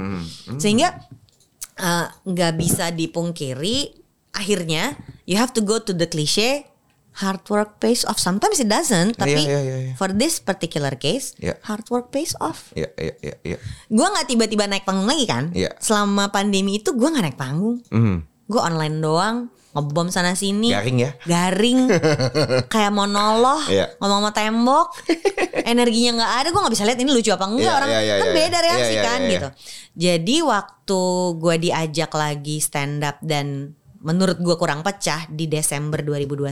Hmm, 0.44 0.60
Sehingga 0.60 0.88
eh, 1.74 2.06
nggak 2.24 2.52
bisa 2.54 2.90
dipungkiri 2.90 3.94
akhirnya 4.30 4.94
you 5.24 5.34
have 5.34 5.50
to 5.50 5.60
go 5.60 5.78
to 5.78 5.90
the 5.90 6.04
cliche 6.04 6.68
hard 7.14 7.42
work 7.48 7.78
pays 7.78 8.06
off 8.06 8.16
sometimes 8.16 8.56
it 8.56 8.66
doesn't 8.66 9.14
tapi 9.14 9.34
Iya, 9.34 9.58
iya, 9.58 9.76
iya. 9.80 9.92
for 9.94 10.12
this 10.12 10.38
particular 10.38 10.94
case 10.94 11.34
Iya. 11.36 11.58
hard 11.60 11.82
work 11.88 12.08
pays 12.08 12.38
off 12.38 12.70
Iya 12.72 12.94
iya 12.94 13.14
iya 13.20 13.34
iya. 13.44 13.58
gue 13.88 14.06
nggak 14.06 14.26
tiba-tiba 14.28 14.64
naik 14.64 14.86
panggung 14.86 15.06
lagi 15.06 15.26
kan 15.26 15.50
Iya. 15.50 15.74
selama 15.78 16.30
pandemi 16.30 16.78
itu 16.78 16.94
gue 16.94 17.08
nggak 17.08 17.24
naik 17.24 17.38
panggung 17.38 17.82
Hmm. 17.90 18.22
Gue 18.48 18.58
online 18.58 18.98
doang 18.98 19.36
ngebom 19.68 20.08
sana 20.08 20.32
sini 20.32 20.72
Garing 20.72 20.98
ya. 20.98 21.10
garing 21.22 21.86
kayak 22.72 22.90
monolog 22.90 23.62
Iya. 23.68 23.92
ngomong 24.00 24.24
sama 24.24 24.32
tembok 24.32 24.86
energinya 25.62 26.10
nggak 26.18 26.32
ada 26.34 26.48
gue 26.48 26.60
nggak 26.60 26.74
bisa 26.74 26.84
lihat 26.84 26.98
ini 26.98 27.10
lucu 27.12 27.30
apa 27.30 27.44
enggak 27.44 27.62
Iya, 27.62 27.76
orang 27.76 27.90
iya, 27.90 28.00
iya, 28.00 28.14
kan 28.16 28.26
iya, 28.26 28.34
beda 28.34 28.58
iya. 28.58 28.64
reaksi 28.64 28.82
Iya, 28.82 28.96
iya, 28.96 29.02
kan 29.04 29.20
iya. 29.20 29.30
gitu 29.30 29.48
jadi 29.94 30.36
waktu 30.42 31.00
gue 31.36 31.54
diajak 31.60 32.10
lagi 32.10 32.56
stand 32.58 33.04
up 33.04 33.20
dan 33.20 33.76
menurut 34.00 34.36
gue 34.36 34.54
kurang 34.54 34.80
pecah 34.80 35.26
di 35.26 35.46
Desember 35.46 35.98
2021 36.00 36.46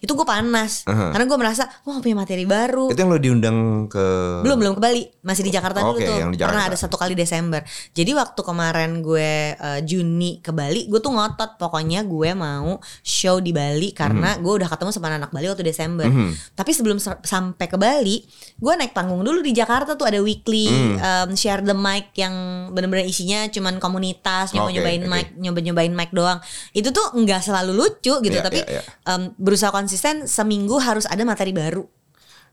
itu 0.00 0.12
gue 0.12 0.24
panas 0.24 0.72
Uh-huh. 0.84 1.10
karena 1.10 1.24
gue 1.24 1.38
merasa 1.38 1.64
wah 1.82 1.98
punya 1.98 2.14
materi 2.16 2.44
baru 2.44 2.88
Itu 2.88 2.98
yang 2.98 3.08
lo 3.08 3.16
diundang 3.16 3.58
ke 3.86 4.04
belum 4.40 4.56
belum 4.56 4.72
ke 4.74 4.80
Bali 4.80 5.02
masih 5.20 5.42
di 5.42 5.50
Jakarta 5.50 5.80
dulu 5.80 5.96
Oke, 5.96 6.04
tuh 6.04 6.16
yang 6.16 6.30
di 6.30 6.36
karena 6.36 6.60
Jakarta. 6.60 6.70
ada 6.70 6.78
satu 6.78 6.96
kali 6.96 7.14
Desember 7.14 7.64
jadi 7.90 8.10
waktu 8.12 8.38
kemarin 8.38 9.00
gue 9.00 9.30
eh, 9.52 9.80
Juni 9.82 10.38
ke 10.38 10.50
Bali 10.50 10.86
gue 10.86 10.98
tuh 10.98 11.10
ngotot 11.10 11.56
pokoknya 11.56 12.02
gue 12.02 12.30
mau 12.32 12.76
show 13.00 13.38
di 13.38 13.50
Bali 13.50 13.90
karena 13.90 14.36
gue 14.36 14.52
udah 14.54 14.68
ketemu 14.68 14.90
sama 14.90 15.08
anak 15.10 15.30
Bali 15.30 15.46
waktu 15.46 15.64
Desember 15.64 16.04
Mhm. 16.04 16.54
tapi 16.54 16.70
sebelum 16.70 16.98
sampai 17.00 17.66
ke 17.66 17.74
Bali 17.74 18.22
gue 18.54 18.72
naik 18.74 18.92
panggung 18.92 19.20
dulu 19.20 19.40
di 19.40 19.50
Jakarta 19.50 19.94
tuh 19.94 20.04
ada 20.04 20.20
weekly 20.20 20.68
Mhm. 20.68 20.96
um, 20.96 21.30
share 21.32 21.60
the 21.60 21.72
mic 21.72 22.12
yang 22.14 22.34
bener-bener 22.70 23.02
isinya 23.02 23.48
cuman 23.48 23.78
komunitas 23.78 24.52
nyoba 24.52 24.70
nyobain 24.70 25.00
Oke, 25.00 25.08
oke. 25.08 25.14
mic 25.14 25.26
nyoba 25.36 25.58
nyobain 25.60 25.92
mic 25.92 26.10
doang 26.12 26.38
itu 26.72 26.88
tuh 26.88 27.12
nggak 27.12 27.40
selalu 27.40 27.72
lucu 27.74 28.14
gitu 28.18 28.36
Iya, 28.36 28.44
tapi 28.44 28.60
iya, 28.62 28.78
iya. 28.78 28.82
em, 29.06 29.32
berusaha 29.36 29.70
konsisten 29.70 30.24
seminggu 30.24 30.76
harus 30.78 31.04
ada 31.06 31.22
materi 31.22 31.50
baru 31.50 31.84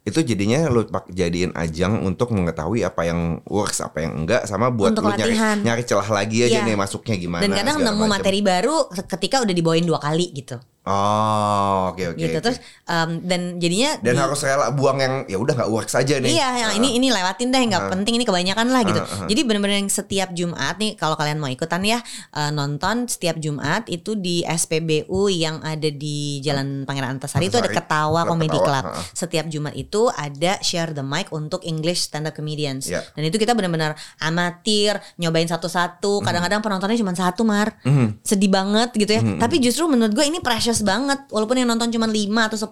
itu 0.02 0.18
jadinya 0.26 0.66
pak 0.84 1.14
jadiin 1.14 1.54
ajang 1.54 2.02
untuk 2.02 2.34
mengetahui 2.34 2.82
apa 2.82 3.06
yang 3.06 3.38
works 3.46 3.86
apa 3.86 4.02
yang 4.02 4.26
enggak 4.26 4.50
sama 4.50 4.74
buat 4.74 4.98
Untuk 4.98 5.06
lo 5.06 5.14
nyari 5.14 5.30
latihan. 5.30 5.58
nyari 5.62 5.84
celah 5.86 6.10
lagi 6.10 6.42
aja 6.42 6.58
Iya. 6.58 6.66
nih 6.66 6.74
masuknya 6.74 7.16
gimana 7.22 7.46
dan 7.46 7.54
kadang 7.54 7.78
nemu 7.86 8.06
materi 8.10 8.42
baru 8.42 8.90
ketika 8.90 9.46
udah 9.46 9.54
dibawain 9.54 9.86
dua 9.86 10.02
kali 10.02 10.34
gitu 10.34 10.58
oh 10.84 11.90
oke 11.90 12.04
oke 12.08 12.18
gitu 12.18 12.34
oke. 12.34 12.44
terus 12.44 12.58
em, 12.84 13.22
dan 13.22 13.42
jadinya 13.58 13.98
dan 14.00 14.14
di- 14.14 14.22
harus 14.22 14.40
rela 14.42 14.70
buang 14.70 14.98
yang 14.98 15.14
ya 15.26 15.38
udah 15.38 15.54
nggak 15.54 15.70
works 15.70 15.94
aja 15.94 16.18
nih 16.18 16.34
Iya, 16.34 16.48
yang 16.58 16.72
ini 16.76 16.96
ini 16.96 17.08
lewatin 17.08 17.50
deh, 17.50 17.62
nggak 17.66 17.84
penting 17.90 18.14
ini 18.14 18.24
kebanyakan 18.24 18.68
lah 18.68 18.82
gitu. 18.82 18.98
Uh, 18.98 19.14
uh. 19.24 19.28
Jadi 19.28 19.42
bener-bener 19.44 19.78
yang 19.78 19.90
setiap 19.90 20.30
Jumat 20.32 20.76
nih, 20.76 20.96
kalau 20.96 21.14
kalian 21.14 21.38
mau 21.38 21.48
ikutan 21.48 21.82
ya 21.82 22.00
eh, 22.32 22.50
nonton 22.50 23.06
setiap 23.06 23.38
Jumat 23.38 23.86
itu 23.88 24.16
di 24.16 24.42
SPBU 24.42 25.12
yang 25.30 25.60
ada 25.60 25.86
di 25.88 26.40
Jalan 26.40 26.84
Pangeran 26.84 27.18
Antasari 27.18 27.46
itu 27.46 27.58
ada 27.58 27.68
Ketawa 27.68 28.24
Comedy 28.24 28.54
Ketawa, 28.54 28.66
Club. 28.66 28.84
uh. 28.90 29.04
Setiap 29.12 29.46
Jumat 29.48 29.74
itu 29.74 30.08
ada 30.10 30.58
share 30.60 30.92
the 30.92 31.04
mic 31.04 31.30
untuk 31.30 31.62
English 31.62 32.08
stand 32.08 32.26
up 32.26 32.34
comedians. 32.34 32.88
Iya. 32.88 33.04
Dan 33.12 33.24
itu 33.24 33.36
kita 33.36 33.52
benar-benar 33.52 33.94
amatir, 34.18 34.98
nyobain 35.18 35.46
satu-satu. 35.46 36.22
Kadang-kadang 36.22 36.62
penontonnya 36.62 36.96
cuma 36.96 37.14
satu 37.14 37.44
mar, 37.44 37.76
Mhm. 37.84 38.22
sedih 38.22 38.50
banget 38.50 38.90
gitu 38.96 39.12
ya. 39.12 39.22
Tapi 39.38 39.60
justru 39.60 39.86
menurut 39.86 40.12
gue 40.12 40.24
ini 40.24 40.40
precious 40.72 40.88
banget. 40.88 41.20
Walaupun 41.28 41.56
yang 41.56 41.68
nonton 41.68 41.92
cuma 41.92 42.08
5 42.08 42.16
atau 42.48 42.58
10 42.58 42.72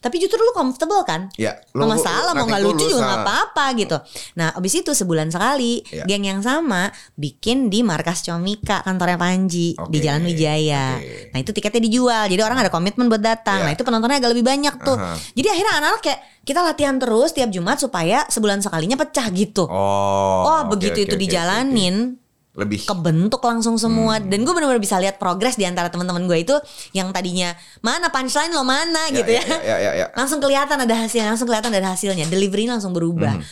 tapi 0.00 0.16
justru 0.18 0.36
lu 0.36 0.50
comfortable 0.50 1.02
kan? 1.02 1.30
Ya, 1.34 1.54
lu- 1.72 1.86
masalah 1.86 2.34
mau 2.34 2.44
nggak 2.44 2.62
lucu 2.64 2.84
juga 2.84 3.06
nggak 3.06 3.20
apa-apa 3.22 3.64
gitu. 3.76 3.96
Nah 4.34 4.50
abis 4.52 4.72
itu 4.76 4.90
sebulan 4.90 5.30
sekali 5.30 5.80
Iya. 5.84 6.04
geng 6.04 6.26
yang 6.26 6.40
sama 6.40 6.90
bikin 7.14 7.68
di 7.68 7.80
markas 7.80 8.20
Comika 8.20 8.82
kantornya 8.82 9.14
Panji 9.14 9.78
di 9.78 9.78
Oke, 9.78 9.98
Jalan 10.00 10.22
Wijaya. 10.24 10.98
oke. 10.98 11.30
Nah 11.30 11.38
itu 11.38 11.50
tiketnya 11.52 11.80
dijual 11.80 12.26
jadi 12.26 12.42
orang 12.42 12.58
ada 12.60 12.68
komitmen 12.68 13.06
buat 13.06 13.20
datang. 13.20 13.62
Iya. 13.62 13.64
Nah 13.64 13.72
itu 13.72 13.82
penontonnya 13.82 14.18
agak 14.18 14.32
lebih 14.32 14.44
banyak 14.44 14.74
tuh. 14.82 14.94
Aha. 14.94 15.14
Jadi 15.32 15.46
akhirnya 15.48 15.72
anak-anak 15.76 16.02
kayak 16.02 16.20
kita 16.42 16.60
latihan 16.60 16.96
terus 16.96 17.30
tiap 17.30 17.48
Jumat 17.48 17.76
supaya 17.76 18.26
sebulan 18.26 18.58
sekalinya 18.58 18.96
pecah 18.96 19.28
gitu. 19.30 19.64
oh 19.64 20.16
Oh, 20.40 20.64
oke, 20.64 20.74
begitu 20.74 20.98
oke, 20.98 21.04
itu 21.04 21.14
oke, 21.14 21.22
dijalanin 21.22 21.96
oke. 22.14 22.27
Lebih. 22.58 22.82
Kebentuk 22.84 23.38
langsung 23.46 23.78
semua. 23.78 24.18
Hmm. 24.18 24.26
dan 24.26 24.38
gue 24.42 24.52
benar-benar 24.52 24.82
bisa 24.82 24.98
lihat 24.98 25.22
progres 25.22 25.54
di 25.54 25.62
antara 25.62 25.88
teman-teman 25.88 26.26
gue 26.26 26.38
itu 26.42 26.54
yang 26.90 27.14
tadinya 27.14 27.54
mana 27.80 28.10
punchline 28.10 28.50
lo 28.50 28.66
mana? 28.66 29.08
Ya, 29.14 29.22
gitu 29.22 29.30
ya, 29.38 29.44
ya, 29.46 29.58
ya, 29.62 29.76
ya, 29.78 29.92
ya. 29.94 30.06
langsung 30.18 30.42
kelihatan 30.42 30.82
ada 30.82 30.94
hasilnya 30.98 31.30
langsung 31.30 31.46
kelihatan 31.46 31.70
ada 31.70 31.94
hasilnya. 31.94 32.26
Delivery 32.26 32.66
langsung 32.66 32.90
berubah. 32.90 33.38
Hmm. 33.38 33.46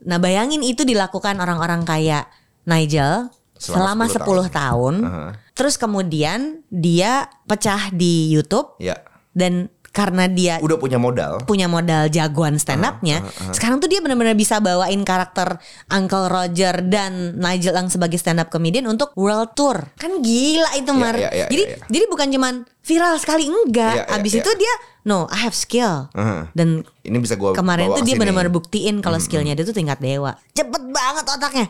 nah 0.00 0.16
bayangin 0.16 0.64
itu 0.64 0.84
dilakukan 0.84 1.36
orang-orang 1.40 1.84
kayak 1.84 2.28
Nigel 2.68 3.28
Selama 3.60 4.08
selama, 4.08 4.48
10 4.48 4.48
10 4.48 4.56
tahun, 4.56 4.94
Aha. 5.04 5.28
terus 5.52 5.76
kemudian 5.76 6.64
dia 6.72 7.28
pecah 7.44 7.92
di 7.92 8.32
YouTube 8.32 8.72
ya. 8.80 8.96
dan 9.36 9.68
karena 9.90 10.30
dia 10.30 10.62
udah 10.62 10.78
punya 10.78 11.02
modal 11.02 11.42
punya 11.42 11.66
modal 11.66 12.06
jagoan 12.06 12.62
stand 12.62 12.86
up-nya. 12.86 13.26
Sekarang 13.50 13.82
tuh 13.82 13.90
dia 13.90 13.98
benar-benar 13.98 14.38
bisa 14.38 14.62
bawain 14.62 15.02
karakter 15.02 15.58
Uncle 15.90 16.30
Roger 16.30 16.78
dan 16.86 17.34
Nigel 17.34 17.74
Lang 17.74 17.90
sebagai 17.90 18.14
stand 18.14 18.38
up 18.38 18.54
comedian 18.54 18.86
untuk 18.86 19.10
world 19.18 19.50
tour. 19.58 19.90
Kan 19.98 20.22
gila 20.22 20.78
itu 20.78 20.92
Mar. 20.94 21.18
iya, 21.18 21.30
iya, 21.34 21.46
jadi 21.50 21.62
iya, 21.66 21.76
iya. 21.76 21.86
jadi 21.90 22.04
bukan 22.06 22.28
cuman 22.30 22.54
viral 22.86 23.14
sekali 23.18 23.50
enggak. 23.50 23.94
Iya, 23.98 24.04
iya, 24.06 24.14
Abis 24.14 24.32
iya. 24.38 24.42
itu 24.46 24.50
dia 24.62 24.74
no, 25.10 25.26
I 25.26 25.38
have 25.42 25.58
skill. 25.58 26.06
Aha. 26.14 26.54
Dan 26.54 26.86
ini 27.02 27.18
bisa 27.18 27.34
gua 27.34 27.58
kemarin 27.58 27.90
bawa 27.90 27.98
tuh 27.98 28.04
dia 28.06 28.14
benar-benar 28.14 28.52
buktiin 28.54 29.02
kalau 29.02 29.18
skillnya 29.18 29.58
dia 29.58 29.66
tuh 29.66 29.74
tingkat 29.74 29.98
dewa. 29.98 30.38
Cepet 30.54 30.82
banget 30.86 31.24
otaknya. 31.26 31.66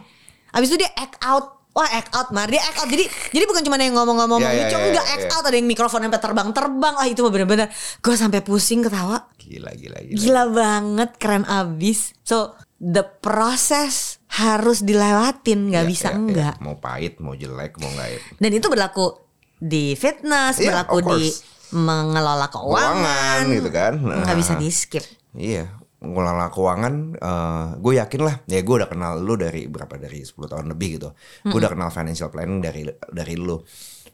Abis 0.53 0.69
itu 0.75 0.79
dia 0.85 0.93
act 0.93 1.17
out. 1.25 1.60
Wah 1.71 1.87
act 1.87 2.11
out 2.13 2.35
Mar 2.35 2.51
Dia 2.51 2.59
act 2.59 2.83
out 2.83 2.91
Jadi 2.91 3.07
jadi 3.31 3.45
bukan 3.47 3.63
cuma 3.63 3.79
yang 3.79 3.95
ngomong-ngomong 3.95 4.43
Iya, 4.43 4.51
iya, 4.51 4.59
lucu 4.67 4.77
iya, 4.77 4.87
Enggak 4.91 5.07
iya, 5.07 5.15
act 5.15 5.27
iya. 5.27 5.35
out 5.39 5.45
Ada 5.47 5.57
yang 5.57 5.69
mikrofon 5.71 6.01
sampai 6.03 6.21
terbang-terbang 6.21 6.95
Wah 6.99 7.07
itu 7.07 7.21
bener-bener 7.23 7.69
Gue 8.03 8.15
sampai 8.19 8.43
pusing 8.43 8.83
ketawa 8.83 9.31
gila 9.51 9.71
gila 9.75 9.99
gila, 10.07 10.15
Gila 10.15 10.45
banget, 10.55 11.11
keren 11.19 11.43
abis. 11.43 12.15
So 12.23 12.55
the 12.79 13.03
process 13.03 14.23
harus 14.31 14.87
dilewatin, 14.87 15.75
nggak 15.75 15.85
Ya, 15.85 15.91
bisa 15.91 16.09
ya, 16.09 16.15
ya. 16.15 16.19
enggak. 16.23 16.55
mau 16.63 16.79
pahit 16.79 17.19
mau 17.19 17.35
jelek 17.35 17.75
mau 17.83 17.91
nggak 17.91 18.39
Dan 18.39 18.51
itu 18.55 18.67
berlaku 18.71 19.19
di 19.59 19.99
fitness, 19.99 20.63
Iya, 20.63 20.87
berlaku 20.87 20.97
di 21.19 21.35
mengelola 21.75 22.47
keuangan, 22.47 22.95
Keuangan 22.95 23.43
gitu 23.59 23.71
kan. 23.75 23.93
Nah. 23.99 24.23
nggak 24.23 24.39
bisa 24.39 24.53
di 24.55 24.69
skip. 24.71 25.05
Iya, 25.35 25.67
ngelola 26.01 26.49
keuangan, 26.49 26.95
gue 27.77 27.93
yakin 28.01 28.21
lah. 28.25 28.41
Ya 28.49 28.65
gue 28.65 28.75
udah 28.81 28.89
kenal 28.89 29.21
lu 29.21 29.37
dari 29.37 29.69
berapa 29.69 30.01
dari 30.01 30.25
10 30.25 30.33
tahun 30.49 30.73
lebih 30.73 30.89
gitu. 30.97 31.13
Gue 31.45 31.61
udah 31.61 31.71
kenal 31.71 31.93
financial 31.93 32.33
planning 32.33 32.65
dari 32.65 32.89
dari 33.13 33.37
lu. 33.37 33.61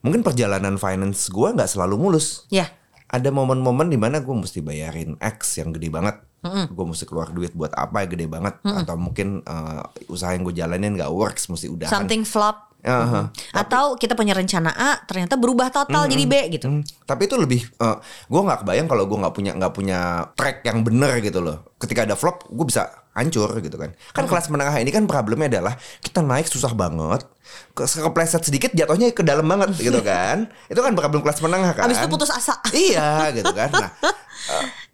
Mungkin 0.02 0.26
perjalanan 0.26 0.76
finance 0.76 1.30
gue 1.30 1.48
nggak 1.54 1.70
selalu 1.70 1.94
mulus. 1.98 2.46
Ya, 2.50 2.66
Ada 3.06 3.30
momen-momen 3.30 3.86
di 3.86 3.94
mana 3.94 4.18
gue 4.18 4.34
mesti 4.34 4.58
bayarin 4.60 5.14
X 5.22 5.62
yang 5.62 5.70
gede 5.70 5.88
banget. 5.88 6.18
Gue 6.46 6.84
mesti 6.86 7.06
keluar 7.06 7.30
duit 7.30 7.54
buat 7.54 7.70
apa 7.74 8.02
yang 8.02 8.10
gede 8.18 8.26
banget. 8.26 8.54
Atau 8.62 8.98
mungkin 8.98 9.42
eh, 9.42 9.82
usaha 10.10 10.34
yang 10.34 10.42
gue 10.42 10.54
jalanin 10.54 10.94
nggak 10.94 11.10
works, 11.10 11.46
mesti 11.46 11.70
udahan. 11.70 11.90
something 11.90 12.26
flop. 12.26 12.74
Aha. 12.86 13.34
Atau 13.50 13.98
kita 13.98 14.14
punya 14.14 14.30
rencana 14.30 14.70
A, 14.70 15.02
ternyata 15.02 15.34
berubah 15.34 15.74
total 15.74 16.06
jadi 16.06 16.24
B 16.24 16.34
gitu. 16.54 16.86
Tapi 17.02 17.22
itu 17.26 17.34
lebih 17.34 17.60
eh, 17.66 17.96
gue 18.02 18.40
nggak 18.46 18.62
kebayang 18.62 18.86
kalau 18.86 19.04
gue 19.10 19.18
nggak 19.18 19.34
punya 19.34 19.52
nggak 19.58 19.72
punya 19.74 20.00
track 20.38 20.62
yang 20.62 20.86
bener 20.86 21.18
gitu 21.18 21.42
loh 21.42 21.66
ketika 21.76 22.06
ada 22.06 22.16
flop 22.16 22.46
gue 22.48 22.66
bisa 22.66 22.88
hancur 23.16 23.48
gitu 23.58 23.76
kan 23.80 23.96
kan 24.12 24.24
kelas 24.28 24.52
menengah 24.52 24.76
ini 24.76 24.92
kan 24.92 25.08
problemnya 25.08 25.48
adalah 25.48 25.74
kita 26.04 26.20
naik 26.20 26.44
susah 26.46 26.76
banget 26.76 27.24
ke 27.72 27.84
kepleset 27.84 28.42
sedikit 28.44 28.70
jatuhnya 28.76 29.12
ke 29.16 29.24
dalam 29.24 29.48
banget 29.48 29.72
gitu 29.80 30.00
kan 30.12 30.52
itu 30.68 30.76
kan 30.76 30.92
problem 30.92 31.24
kelas 31.24 31.40
menengah 31.40 31.72
kan 31.72 31.88
Abis 31.88 32.04
itu 32.04 32.08
putus 32.12 32.28
asa. 32.28 32.60
iya 32.76 33.32
gitu 33.32 33.50
kan 33.56 33.72
nah 33.72 33.90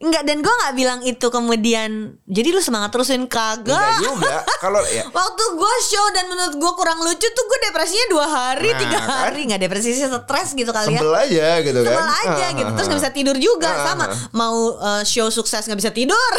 Enggak, 0.02 0.22
dan 0.26 0.42
gue 0.42 0.50
nggak 0.50 0.74
bilang 0.74 1.00
itu 1.02 1.26
kemudian. 1.28 2.18
Jadi 2.26 2.48
lu 2.50 2.58
semangat 2.58 2.90
terusin 2.90 3.26
enggak 3.26 3.62
kagak. 3.62 3.98
juga 4.02 4.38
kalau 4.58 4.82
ya 4.96 5.06
Waktu 5.06 5.44
gue 5.54 5.74
show 5.82 6.06
dan 6.10 6.26
menurut 6.26 6.54
gue 6.58 6.72
kurang 6.74 6.98
lucu 7.02 7.26
tuh 7.26 7.44
gue 7.46 7.58
depresinya 7.68 8.06
dua 8.10 8.26
hari, 8.26 8.70
Nah, 8.70 8.80
tiga 8.80 8.98
kan? 8.98 9.10
hari 9.28 9.40
nggak 9.46 9.60
depresi 9.62 9.94
sih 9.94 10.06
stres 10.06 10.48
gitu 10.54 10.70
kali 10.70 10.94
ya. 10.94 10.98
sebel 10.98 11.14
aja 11.14 11.48
gitu 11.60 11.80
kan 11.84 11.94
Sebel 11.94 12.10
aja 12.26 12.46
gitu 12.50 12.70
Terus 12.72 12.86
gak 12.88 13.00
bisa 13.02 13.12
tidur 13.12 13.36
juga 13.38 13.70
Ah, 13.70 13.84
Sama 13.84 14.04
ah. 14.08 14.16
Mau 14.32 14.56
uh, 14.74 15.02
show 15.06 15.28
sukses 15.28 15.62
gak 15.62 15.78
bisa 15.78 15.90
tidur 15.94 16.30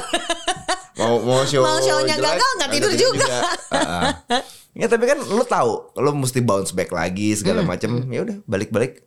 mau 1.04 1.18
mau 1.20 1.44
show 1.50 1.60
Mau 1.60 1.78
show-nya 1.78 2.16
jelek, 2.16 2.34
gagal, 2.34 2.50
nggak 2.56 2.70
tidur 2.72 2.92
juga. 2.94 3.26
Heeh. 3.76 4.42
ya 4.74 4.88
tapi 4.88 5.06
kan 5.06 5.20
lu 5.20 5.44
tahu 5.44 5.72
lu 5.96 6.12
mesti 6.16 6.40
bounce 6.40 6.72
back 6.72 6.90
lagi 6.90 7.32
segala 7.34 7.62
Hmm. 7.62 7.70
macam 7.70 7.92
ya 8.08 8.24
udah 8.24 8.38
balik-balik 8.44 9.06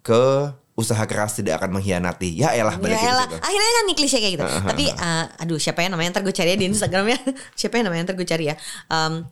ke 0.00 0.22
usaha 0.72 1.04
keras 1.04 1.34
tidak 1.34 1.58
akan 1.58 1.76
mengkhianati. 1.76 2.32
Ya 2.32 2.54
elah 2.54 2.72
balik 2.74 2.94
Ya 2.94 3.12
elah. 3.12 3.26
Akhirnya 3.28 3.72
kan 3.74 3.84
nih 3.84 3.96
klise 3.96 4.16
kayak 4.16 4.32
gitu. 4.34 4.44
Tapi 4.46 4.84
uh, 4.88 5.24
Aduh 5.38 5.58
siapa 5.58 5.80
ya 5.80 5.88
namanya 5.88 6.16
Ntar 6.16 6.22
gue 6.22 6.32
cari 6.32 6.54
ya 6.54 6.56
di 6.56 6.66
Instagramnya 6.66 7.20
Siapa 7.58 7.76
ya 7.76 7.84
namanya 7.84 8.08
Ntar 8.08 8.16
gue 8.16 8.24
cari 8.24 8.48
ya. 8.48 8.56
Um, 8.88 9.28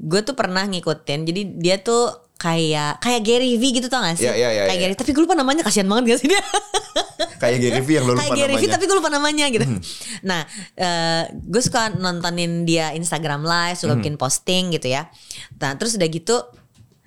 Gue 0.00 0.24
tuh 0.24 0.32
pernah 0.32 0.64
ngikutin 0.64 1.20
Jadi 1.22 1.40
dia 1.60 1.76
tuh 1.78 2.08
kayak 2.40 2.96
kayak 2.98 3.20
Gary 3.20 3.60
V 3.60 3.64
gitu 3.76 3.86
tau 3.86 4.00
gak 4.00 4.16
sih? 4.16 4.24
Iya, 4.24 4.32
iya, 4.32 4.48
iya, 4.50 4.62
kayak 4.64 4.78
iya. 4.80 4.82
Gary, 4.88 4.94
tapi 4.96 5.10
gue 5.12 5.22
lupa 5.22 5.36
namanya 5.36 5.60
kasihan 5.60 5.84
banget 5.84 6.16
gak 6.16 6.20
sih 6.24 6.28
dia? 6.32 6.40
kayak 7.36 7.58
Gary 7.60 7.80
V 7.84 7.88
yang 7.92 8.04
lu 8.08 8.12
lupa 8.16 8.24
kayak 8.24 8.32
Gary 8.32 8.54
V 8.56 8.56
namanya 8.56 8.64
Hmm. 8.64 8.74
tapi 8.74 8.84
gue 8.88 8.96
lupa 8.96 9.10
namanya 9.10 9.46
gitu. 9.48 9.66
Nah, 10.24 10.40
eh, 10.74 11.22
gue 11.30 11.62
suka 11.62 11.92
nontonin 11.92 12.64
dia 12.64 12.96
Instagram 12.96 13.44
live, 13.44 13.76
suka 13.76 13.92
Hmm. 13.92 14.00
bikin 14.00 14.16
posting 14.16 14.72
gitu 14.72 14.88
ya. 14.88 15.12
Nah, 15.60 15.76
terus 15.76 15.94
udah 15.94 16.08
gitu, 16.08 16.36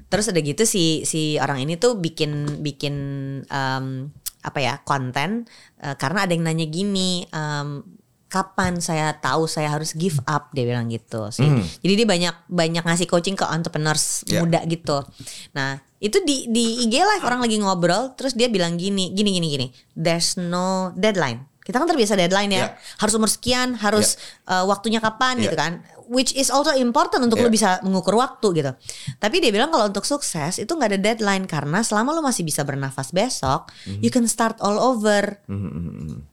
terus 0.07 0.29
udah 0.29 0.41
gitu 0.41 0.63
si 0.63 1.01
si 1.03 1.41
orang 1.41 1.65
ini 1.65 1.73
tuh 1.75 1.97
bikin 1.97 2.61
bikin 2.61 2.95
em, 3.43 3.85
apa 4.43 4.59
ya 4.59 4.77
konten 4.83 5.49
eh, 5.79 5.95
karena 5.97 6.29
ada 6.29 6.31
yang 6.31 6.45
nanya 6.45 6.69
gini. 6.69 7.25
em, 7.25 7.81
kapan 8.33 8.81
saya 8.81 9.13
tahu 9.13 9.45
saya 9.45 9.69
harus 9.69 9.93
give 9.93 10.17
up 10.25 10.49
dia 10.49 10.65
bilang 10.65 10.89
gitu 10.89 11.29
sih. 11.29 11.45
Hmm. 11.45 11.61
Jadi 11.61 11.93
dia 11.93 12.07
banyak 12.09 12.35
banyak 12.49 12.81
ngasih 12.81 13.05
coaching 13.05 13.37
ke 13.37 13.45
entrepreneurs 13.45 14.25
Ya. 14.25 14.41
muda 14.41 14.65
gitu. 14.65 15.05
Nah, 15.53 15.77
itu 16.01 16.17
di 16.25 16.49
di 16.49 16.89
IG 16.89 16.97
live 16.97 17.21
orang 17.21 17.45
lagi 17.45 17.61
ngobrol 17.61 18.17
terus 18.17 18.33
dia 18.33 18.49
bilang 18.49 18.81
gini, 18.81 19.13
gini 19.13 19.37
gini 19.37 19.47
gini. 19.53 19.67
There's 19.93 20.33
no 20.41 20.89
deadline. 20.97 21.45
Kita 21.63 21.79
kan 21.79 21.87
terbiasa 21.87 22.13
deadline 22.13 22.51
ya. 22.51 22.59
Ya. 22.59 22.67
Harus 22.99 23.15
umur 23.15 23.27
sekian, 23.27 23.75
harus 23.75 24.19
uh, 24.45 24.67
waktunya 24.67 24.99
kapan 24.99 25.39
Ya. 25.39 25.47
gitu 25.47 25.55
kan. 25.55 25.79
Which 26.03 26.35
is 26.35 26.51
also 26.51 26.75
important 26.75 27.23
untuk 27.23 27.39
Ya. 27.39 27.47
lu 27.47 27.49
bisa 27.49 27.69
mengukur 27.79 28.19
waktu 28.19 28.47
gitu. 28.53 28.71
Tapi 29.17 29.39
dia 29.39 29.49
bilang 29.49 29.71
kalau 29.71 29.87
untuk 29.87 30.03
sukses 30.03 30.59
itu 30.59 30.67
nggak 30.67 30.89
ada 30.91 30.99
deadline 30.99 31.47
karena 31.47 31.79
selama 31.79 32.11
lu 32.11 32.19
masih 32.19 32.43
bisa 32.43 32.61
bernafas 32.61 33.09
besok, 33.09 33.71
Mhm. 33.87 34.03
you 34.03 34.11
can 34.11 34.27
start 34.27 34.59
all 34.59 34.75
over 34.75 35.39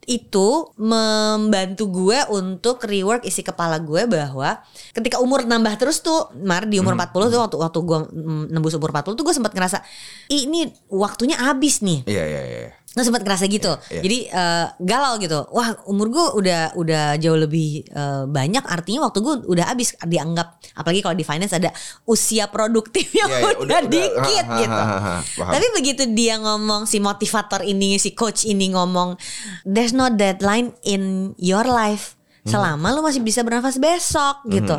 itu 0.05 0.49
membantu 0.75 1.87
gue 1.87 2.19
untuk 2.31 2.83
rework 2.83 3.23
isi 3.23 3.41
kepala 3.41 3.79
gue 3.79 4.11
bahwa 4.11 4.59
ketika 4.91 5.23
umur 5.23 5.47
nambah 5.47 5.79
terus 5.79 6.03
tuh 6.03 6.35
Mar 6.43 6.67
di 6.67 6.83
umur 6.83 6.99
40 6.99 7.31
tuh 7.31 7.39
waktu 7.39 7.57
waktu 7.57 7.79
gue 7.81 7.99
mm, 8.11 8.45
nembus 8.51 8.75
umur 8.75 8.91
40 8.91 9.15
tuh 9.15 9.23
gue 9.23 9.31
sempat 9.33 9.55
ngerasa 9.55 9.79
"Ih, 10.27 10.51
ini 10.51 10.67
waktunya 10.91 11.39
habis 11.39 11.79
nih 11.81 12.03
Iya 12.05 12.25
iya 12.27 12.43
iya. 12.43 12.61
Gue 12.91 13.03
sempat 13.03 13.23
ngerasa 13.23 13.47
gitu. 13.47 13.71
Iya, 13.71 13.87
iya. 13.89 14.03
Jadi 14.03 14.19
eh, 14.27 14.67
galau 14.81 15.15
gitu. 15.17 15.47
Wah, 15.49 15.79
umur 15.87 16.11
gue 16.11 16.27
udah 16.37 16.75
udah 16.75 17.05
jauh 17.17 17.39
lebih 17.39 17.87
eh, 17.87 18.25
banyak 18.27 18.63
artinya 18.63 19.07
waktu 19.07 19.19
gue 19.21 19.35
udah 19.47 19.65
habis 19.65 19.95
dianggap 20.01 20.59
apalagi 20.75 20.99
kalau 20.99 21.15
di 21.15 21.23
finance 21.23 21.53
ada 21.53 21.71
usia 22.05 22.47
produktifnya 22.47 23.25
Iya, 23.25 23.37
iya, 23.37 23.47
udah, 23.47 23.57
udah- 23.57 23.81
udah. 23.81 23.81
dikit 23.87 24.45
Ha, 24.45 24.51
ha, 24.51 24.59
gitu. 24.59 24.83
ha, 24.83 24.99
ha, 24.99 25.15
paham. 25.23 25.53
Tapi 25.55 25.67
begitu 25.73 26.03
dia 26.11 26.35
ngomong 26.37 26.83
si 26.85 26.99
motivator 26.99 27.63
ini, 27.63 27.95
si 27.97 28.11
coach 28.11 28.43
ini 28.43 28.71
ngomong 28.71 29.15
there's 29.63 29.93
no 29.93 30.11
deadline 30.11 30.75
in 30.83 31.33
your 31.37 31.63
life. 31.63 32.19
Hmm. 32.41 32.49
Selama 32.57 32.89
lu 32.91 33.05
masih 33.05 33.21
bisa 33.21 33.45
bernafas 33.45 33.77
besok 33.77 34.41
gitu. 34.49 34.73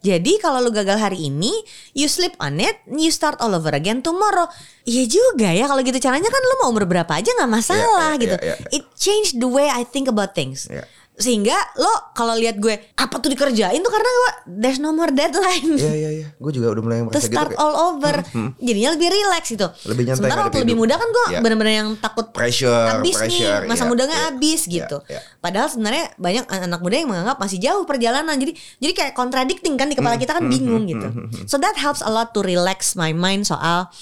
Jadi 0.00 0.40
kalau 0.40 0.64
lu 0.64 0.72
gagal 0.72 0.96
hari 0.96 1.28
ini, 1.28 1.52
you 1.92 2.08
sleep 2.08 2.32
on 2.40 2.56
it, 2.56 2.80
you 2.88 3.12
start 3.12 3.36
all 3.36 3.52
over 3.52 3.68
again 3.72 4.00
tomorrow. 4.00 4.48
Iya 4.82 5.04
juga 5.06 5.52
ya 5.52 5.68
kalau 5.68 5.84
gitu 5.84 6.00
caranya 6.00 6.26
kan 6.26 6.40
lu 6.40 6.54
mau 6.64 6.72
umur 6.72 6.88
berapa 6.88 7.12
aja 7.12 7.28
nggak 7.36 7.52
masalah 7.52 8.16
Iya, 8.16 8.18
iya, 8.18 8.22
gitu. 8.24 8.36
iya, 8.40 8.54
iya. 8.56 8.68
It 8.72 8.84
changed 8.96 9.38
the 9.38 9.46
way 9.46 9.68
I 9.68 9.84
think 9.84 10.08
about 10.08 10.32
things. 10.32 10.66
Iya. 10.66 10.88
Sehingga 11.14 11.52
lo 11.76 11.92
kalau 12.12 12.32
lihat 12.32 12.56
gue 12.56 12.72
apa 12.92 13.14
tuh 13.16 13.28
dikerjain 13.28 13.76
tuh 13.76 13.92
karena 13.92 14.10
gue 14.10 14.30
there's 14.56 14.76
no 14.76 14.90
more 14.90 15.08
deadline. 15.08 15.76
Iya 15.76 15.92
iya 15.92 16.10
iya. 16.10 16.26
Gue 16.34 16.50
juga 16.50 16.72
udah 16.72 16.82
mulai 16.82 16.98
To 16.98 17.06
merasa 17.06 17.20
gitu. 17.20 17.30
start 17.30 17.50
kayak 17.50 17.60
all 17.60 17.74
over, 17.90 18.14
jadinya 18.58 18.90
lebih 18.90 19.08
relax 19.12 19.42
gitu. 19.46 19.66
Lebih 19.84 20.02
nyantai 20.04 20.18
Sementara 20.18 20.40
waktu 20.42 20.58
lebih 20.60 20.74
hidup. 20.74 20.82
muda 20.82 20.94
kan 20.96 21.08
gue 21.08 21.26
Iya. 21.28 21.40
bener-bener 21.40 21.74
yang 21.76 21.90
takut 21.96 22.26
Pressure, 22.32 22.72
abis 22.96 23.14
pressure, 23.14 23.60
nih 23.60 23.68
masa 23.68 23.84
iya, 23.84 23.88
mudanya 23.88 24.16
iya, 24.18 24.28
abis 24.30 24.60
iya, 24.64 24.74
gitu. 24.74 24.96
iya. 25.06 25.20
Padahal 25.38 25.68
sebenarnya 25.68 26.04
banyak 26.16 26.44
anak 26.48 26.80
muda 26.80 26.96
yang 26.96 27.08
menganggap 27.08 27.36
masih 27.36 27.58
jauh 27.58 27.84
perjalanan. 27.84 28.34
Jadi 28.34 28.52
jadi 28.78 28.92
kayak 28.94 29.12
contradicting 29.12 29.74
kan 29.76 29.86
di 29.86 29.94
kepala 29.94 30.16
Hmm, 30.16 30.22
kita 30.22 30.32
kan 30.32 30.44
bingung 30.46 30.84
gitu. 30.86 31.06
So 31.44 31.56
that 31.56 31.76
helps 31.76 32.00
a 32.00 32.08
lot 32.08 32.32
to 32.32 32.40
relax 32.40 32.94
my 32.94 33.12
mind 33.12 33.44
soal 33.44 33.92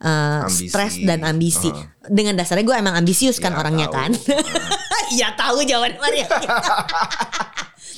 uh, 0.00 0.42
Ambisi. 0.42 0.66
stres 0.66 0.96
dan 0.98 1.22
ambisi. 1.22 1.68
Uh. 1.68 1.86
Dengan 2.04 2.34
dasarnya 2.34 2.62
gue 2.62 2.76
emang 2.76 2.94
ambisius 2.94 3.36
kan 3.36 3.52
Ya, 3.52 3.58
orangnya 3.58 3.86
tahu. 3.86 3.96
kan. 4.00 4.10
Iya 5.04 5.36
tahu 5.36 5.60
jawaban 5.62 6.00
Maria. 6.00 6.24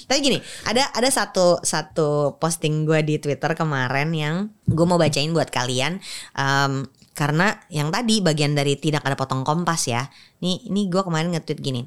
Tapi 0.07 0.19
gini, 0.23 0.39
ada 0.67 0.87
ada 0.95 1.11
satu 1.11 1.59
satu 1.67 2.39
posting 2.39 2.87
gue 2.87 3.03
di 3.03 3.19
Twitter 3.19 3.59
kemarin 3.59 4.15
yang 4.15 4.35
gue 4.67 4.87
mau 4.87 4.99
bacain 4.99 5.35
buat 5.35 5.51
kalian. 5.51 5.99
Em, 6.39 6.87
karena 7.17 7.59
yang 7.73 7.91
tadi 7.91 8.23
bagian 8.23 8.55
dari 8.55 8.79
tidak 8.79 9.03
ada 9.03 9.19
potong 9.19 9.43
kompas 9.43 9.91
ya. 9.91 10.07
Nih 10.45 10.63
ini 10.71 10.87
gue 10.87 11.03
kemarin 11.03 11.35
nge-tweet 11.35 11.59
gini. 11.59 11.83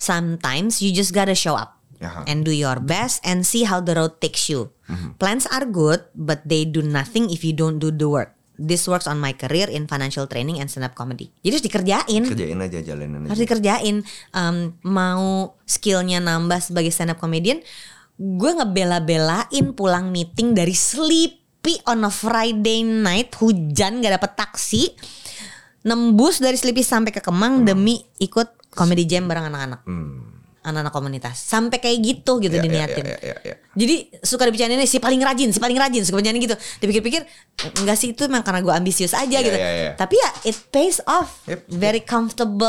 Sometimes 0.00 0.82
you 0.82 0.90
just 0.90 1.14
gotta 1.14 1.36
show 1.36 1.54
up 1.54 1.78
and 2.26 2.48
do 2.48 2.50
your 2.50 2.80
best 2.80 3.20
and 3.22 3.44
see 3.44 3.68
how 3.68 3.78
the 3.78 3.92
road 3.92 4.18
takes 4.18 4.48
you. 4.48 4.72
Plans 5.20 5.46
are 5.52 5.68
good, 5.68 6.02
but 6.16 6.42
they 6.48 6.64
do 6.66 6.80
nothing 6.82 7.28
if 7.30 7.44
you 7.46 7.52
don't 7.54 7.78
do 7.78 7.92
the 7.92 8.08
work. 8.08 8.39
This 8.60 8.84
works 8.84 9.08
on 9.08 9.16
my 9.16 9.32
career 9.32 9.66
in 9.66 9.88
financial 9.88 10.24
training 10.24 10.60
and 10.60 10.68
stand 10.68 10.84
up 10.84 10.92
comedy. 10.92 11.32
Jadi 11.40 11.48
harus 11.50 11.64
dikerjain 11.64 12.22
Kerjain 12.26 12.60
aja 12.60 12.78
jalanin 12.84 13.18
aja. 13.18 13.28
harus 13.28 13.40
dikerjain 13.40 13.96
Em, 14.30 14.56
mau 14.82 15.24
skillnya 15.64 16.20
nambah 16.20 16.60
sebagai 16.60 16.92
stand 16.92 17.10
up 17.10 17.18
comedian 17.18 17.64
gue 18.14 18.50
ngebela-belain 18.52 19.72
pulang 19.72 20.12
meeting 20.12 20.52
dari 20.52 20.76
sleepy 20.76 21.40
on 21.86 22.04
a 22.04 22.12
Friday 22.12 22.84
night 22.84 23.32
hujan 23.34 23.98
gak 23.98 24.12
dapet 24.14 24.32
taksi 24.36 24.92
nembus 25.80 26.36
dari 26.36 26.54
sleepy 26.54 26.84
sampai 26.84 27.10
ke 27.10 27.20
Kemang 27.20 27.64
demi 27.64 27.96
ikut 28.18 28.68
comedy 28.68 29.04
jam 29.04 29.24
bareng 29.24 29.48
anak-anak 29.48 29.80
Hmm. 29.82 30.39
Anak-anak 30.60 30.90
komunitas 30.90 31.36
sampai 31.36 31.76
kayak 31.76 31.98
gitu 31.98 32.36
gitu 32.38 32.52
Ya, 32.52 32.60
ya, 32.60 32.64
diniatin 32.64 33.04
ya, 33.04 33.16
ya, 33.18 33.36
ya. 33.40 33.54
jadi 33.72 33.94
suka 34.20 34.44
dibicarain 34.44 34.72
ini 34.72 34.84
si 34.84 34.96
paling 34.96 35.16
rajin, 35.18 35.48
si 35.48 35.56
paling 35.56 35.72
rajin, 35.74 36.04
suka 36.04 36.20
bicarain 36.20 36.36
gitu. 36.36 36.52
Dipikir-pikir 36.78 37.24
enggak 37.80 37.96
sih 37.96 38.12
itu 38.12 38.22
memang 38.24 38.42
karena 38.42 38.60
gue 38.60 38.70
ambisius 38.70 39.12
aja 39.12 39.30
Ya, 39.30 39.40
gitu. 39.40 39.56
ya, 39.56 39.70
ya. 39.72 39.92
Tapi 39.94 40.14
ya 40.14 40.30
it 40.44 40.56
pays 40.68 41.00
off. 41.04 41.40
Yep. 41.46 41.64
Very 41.70 42.04
comfortable 42.04 42.60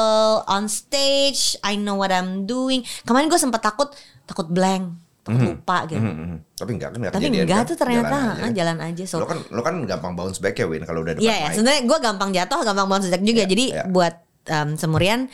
on 0.46 0.66
stage. 0.66 1.60
I 1.62 1.76
know 1.76 1.96
what 1.96 2.10
I'm 2.10 2.44
doing. 2.44 2.82
Kemarin 3.04 3.28
gue 3.28 3.36
sempat 3.36 3.60
takut, 3.60 3.92
takut 4.24 4.48
blank, 4.48 4.96
takut 5.22 5.52
lupa 5.52 5.84
gitu. 5.86 6.00
Hmm, 6.00 6.16
hmm. 6.16 6.38
Tapi 6.56 6.72
enggak 6.72 6.90
kan 6.90 6.98
enggak 6.98 7.12
Tapi 7.12 7.26
enggak 7.28 7.48
kan? 7.58 7.68
tuh 7.68 7.76
ternyata 7.76 8.08
Jalan 8.08 8.24
ah, 8.32 8.36
aja. 8.42 8.56
jalan 8.56 8.78
aja. 8.82 9.04
So 9.04 9.16
Lo 9.18 9.28
kan 9.28 9.40
lo 9.48 9.62
kan 9.62 9.76
gampang 9.84 10.14
bounce 10.14 10.40
back 10.40 10.56
ya 10.56 10.66
Win 10.66 10.84
kalau 10.84 11.04
udah 11.04 11.14
depan 11.14 11.28
Iya 11.28 11.36
ya, 11.36 11.48
mic. 11.50 11.56
sebenarnya 11.56 11.82
gue 11.84 11.98
gampang 12.00 12.30
jatuh, 12.32 12.60
gampang 12.64 12.88
bangun 12.88 13.04
sejak 13.06 13.20
juga. 13.20 13.44
Iya, 13.44 13.50
Jadi 13.50 13.66
iya. 13.70 13.84
buat 13.86 14.14
um, 14.48 14.70
semurian 14.76 15.28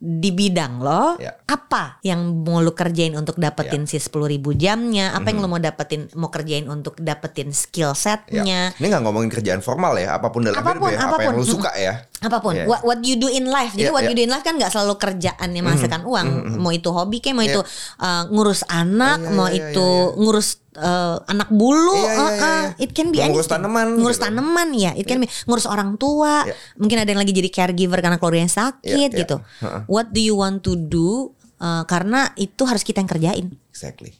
di 0.00 0.32
bidang 0.32 0.80
lo, 0.80 1.20
Iya. 1.20 1.36
apa 1.44 2.00
yang 2.00 2.40
mau 2.40 2.58
lu 2.58 2.72
kerjain 2.72 3.12
untuk 3.12 3.36
dapetin 3.36 3.84
si 3.84 4.00
10 4.00 4.24
ribu 4.26 4.56
jamnya? 4.56 5.12
Apa 5.12 5.28
Mhm. 5.28 5.30
yang 5.30 5.38
lu 5.38 5.48
mau 5.48 5.60
dapetin, 5.60 6.08
mau 6.16 6.32
kerjain 6.32 6.64
untuk 6.66 6.96
dapetin 6.96 7.52
skill 7.52 7.92
Ya. 7.92 8.16
setnya? 8.16 8.60
Ini 8.74 8.86
nggak 8.88 9.04
ngomongin 9.04 9.28
kerjaan 9.28 9.60
formal 9.60 9.94
ya, 9.94 10.16
apa 10.16 10.32
pun 10.32 10.40
dalam 10.42 10.56
Apa 10.56 10.72
pun, 10.72 10.88
hidup 10.88 10.96
ya, 10.96 11.04
apa 11.04 11.20
yang 11.20 11.36
apa 11.36 11.36
pun. 11.36 11.36
lo 11.36 11.44
suka 11.44 11.70
ya. 11.76 11.94
Apa 12.20 12.36
pun, 12.38 12.52
Iya. 12.52 12.68
what, 12.68 12.84
what 12.84 13.00
you 13.00 13.16
do 13.16 13.26
in 13.26 13.48
life. 13.48 13.72
Jadi 13.72 13.88
Iya, 13.88 13.96
what 13.96 14.04
iya. 14.04 14.12
you 14.12 14.16
do 14.16 14.22
in 14.22 14.30
life 14.30 14.44
kan 14.44 14.54
nggak 14.54 14.68
selalu 14.68 15.00
kerjaan 15.00 15.48
yang 15.50 15.64
menghasilkan 15.64 16.04
uang. 16.04 16.60
Mau 16.60 16.68
itu 16.68 16.92
hobi 16.92 17.18
kayak, 17.18 17.32
mau 17.32 17.44
Iya. 17.44 17.56
itu 17.56 17.60
uh, 17.96 18.22
ngurus 18.28 18.60
anak, 18.68 19.18
Iya, 19.18 19.26
iya, 19.26 19.36
mau 19.36 19.48
iya, 19.48 19.56
itu 19.56 19.88
iya, 19.88 20.16
ngurus 20.20 20.48
uh, 20.76 21.16
anak 21.24 21.48
bulu. 21.48 21.96
Iya, 21.96 22.04
iya, 22.04 22.20
uh, 22.20 22.30
iya, 22.30 22.44
uh, 22.44 22.60
iya. 22.76 22.84
It 22.84 22.90
can 22.92 23.08
be 23.08 23.18
ngurus 23.18 23.48
anything. 23.48 23.52
tanaman 23.56 23.86
Ngurus 23.96 24.18
gitu. 24.20 24.26
tanaman 24.28 24.68
ya. 24.76 24.92
It 24.92 25.04
can 25.04 25.18
be 25.18 25.28
ngurus 25.48 25.64
orang 25.64 25.96
tua. 25.96 26.44
Iya. 26.44 26.54
Mungkin 26.76 26.96
ada 27.00 27.08
yang 27.08 27.20
lagi 27.20 27.32
jadi 27.32 27.48
caregiver 27.48 27.98
karena 27.98 28.20
keluarganya 28.20 28.52
sakit 28.52 28.84
Iya, 28.84 29.08
iya. 29.08 29.20
gitu. 29.24 29.36
Ha-ha. 29.64 29.88
What 29.88 30.12
do 30.12 30.20
you 30.20 30.36
want 30.36 30.60
to 30.60 30.76
do? 30.76 31.32
Uh, 31.56 31.84
karena 31.84 32.32
itu 32.36 32.64
harus 32.64 32.80
kita 32.80 33.00
yang 33.00 33.08
kerjain. 33.08 33.46
Exactly. 33.68 34.16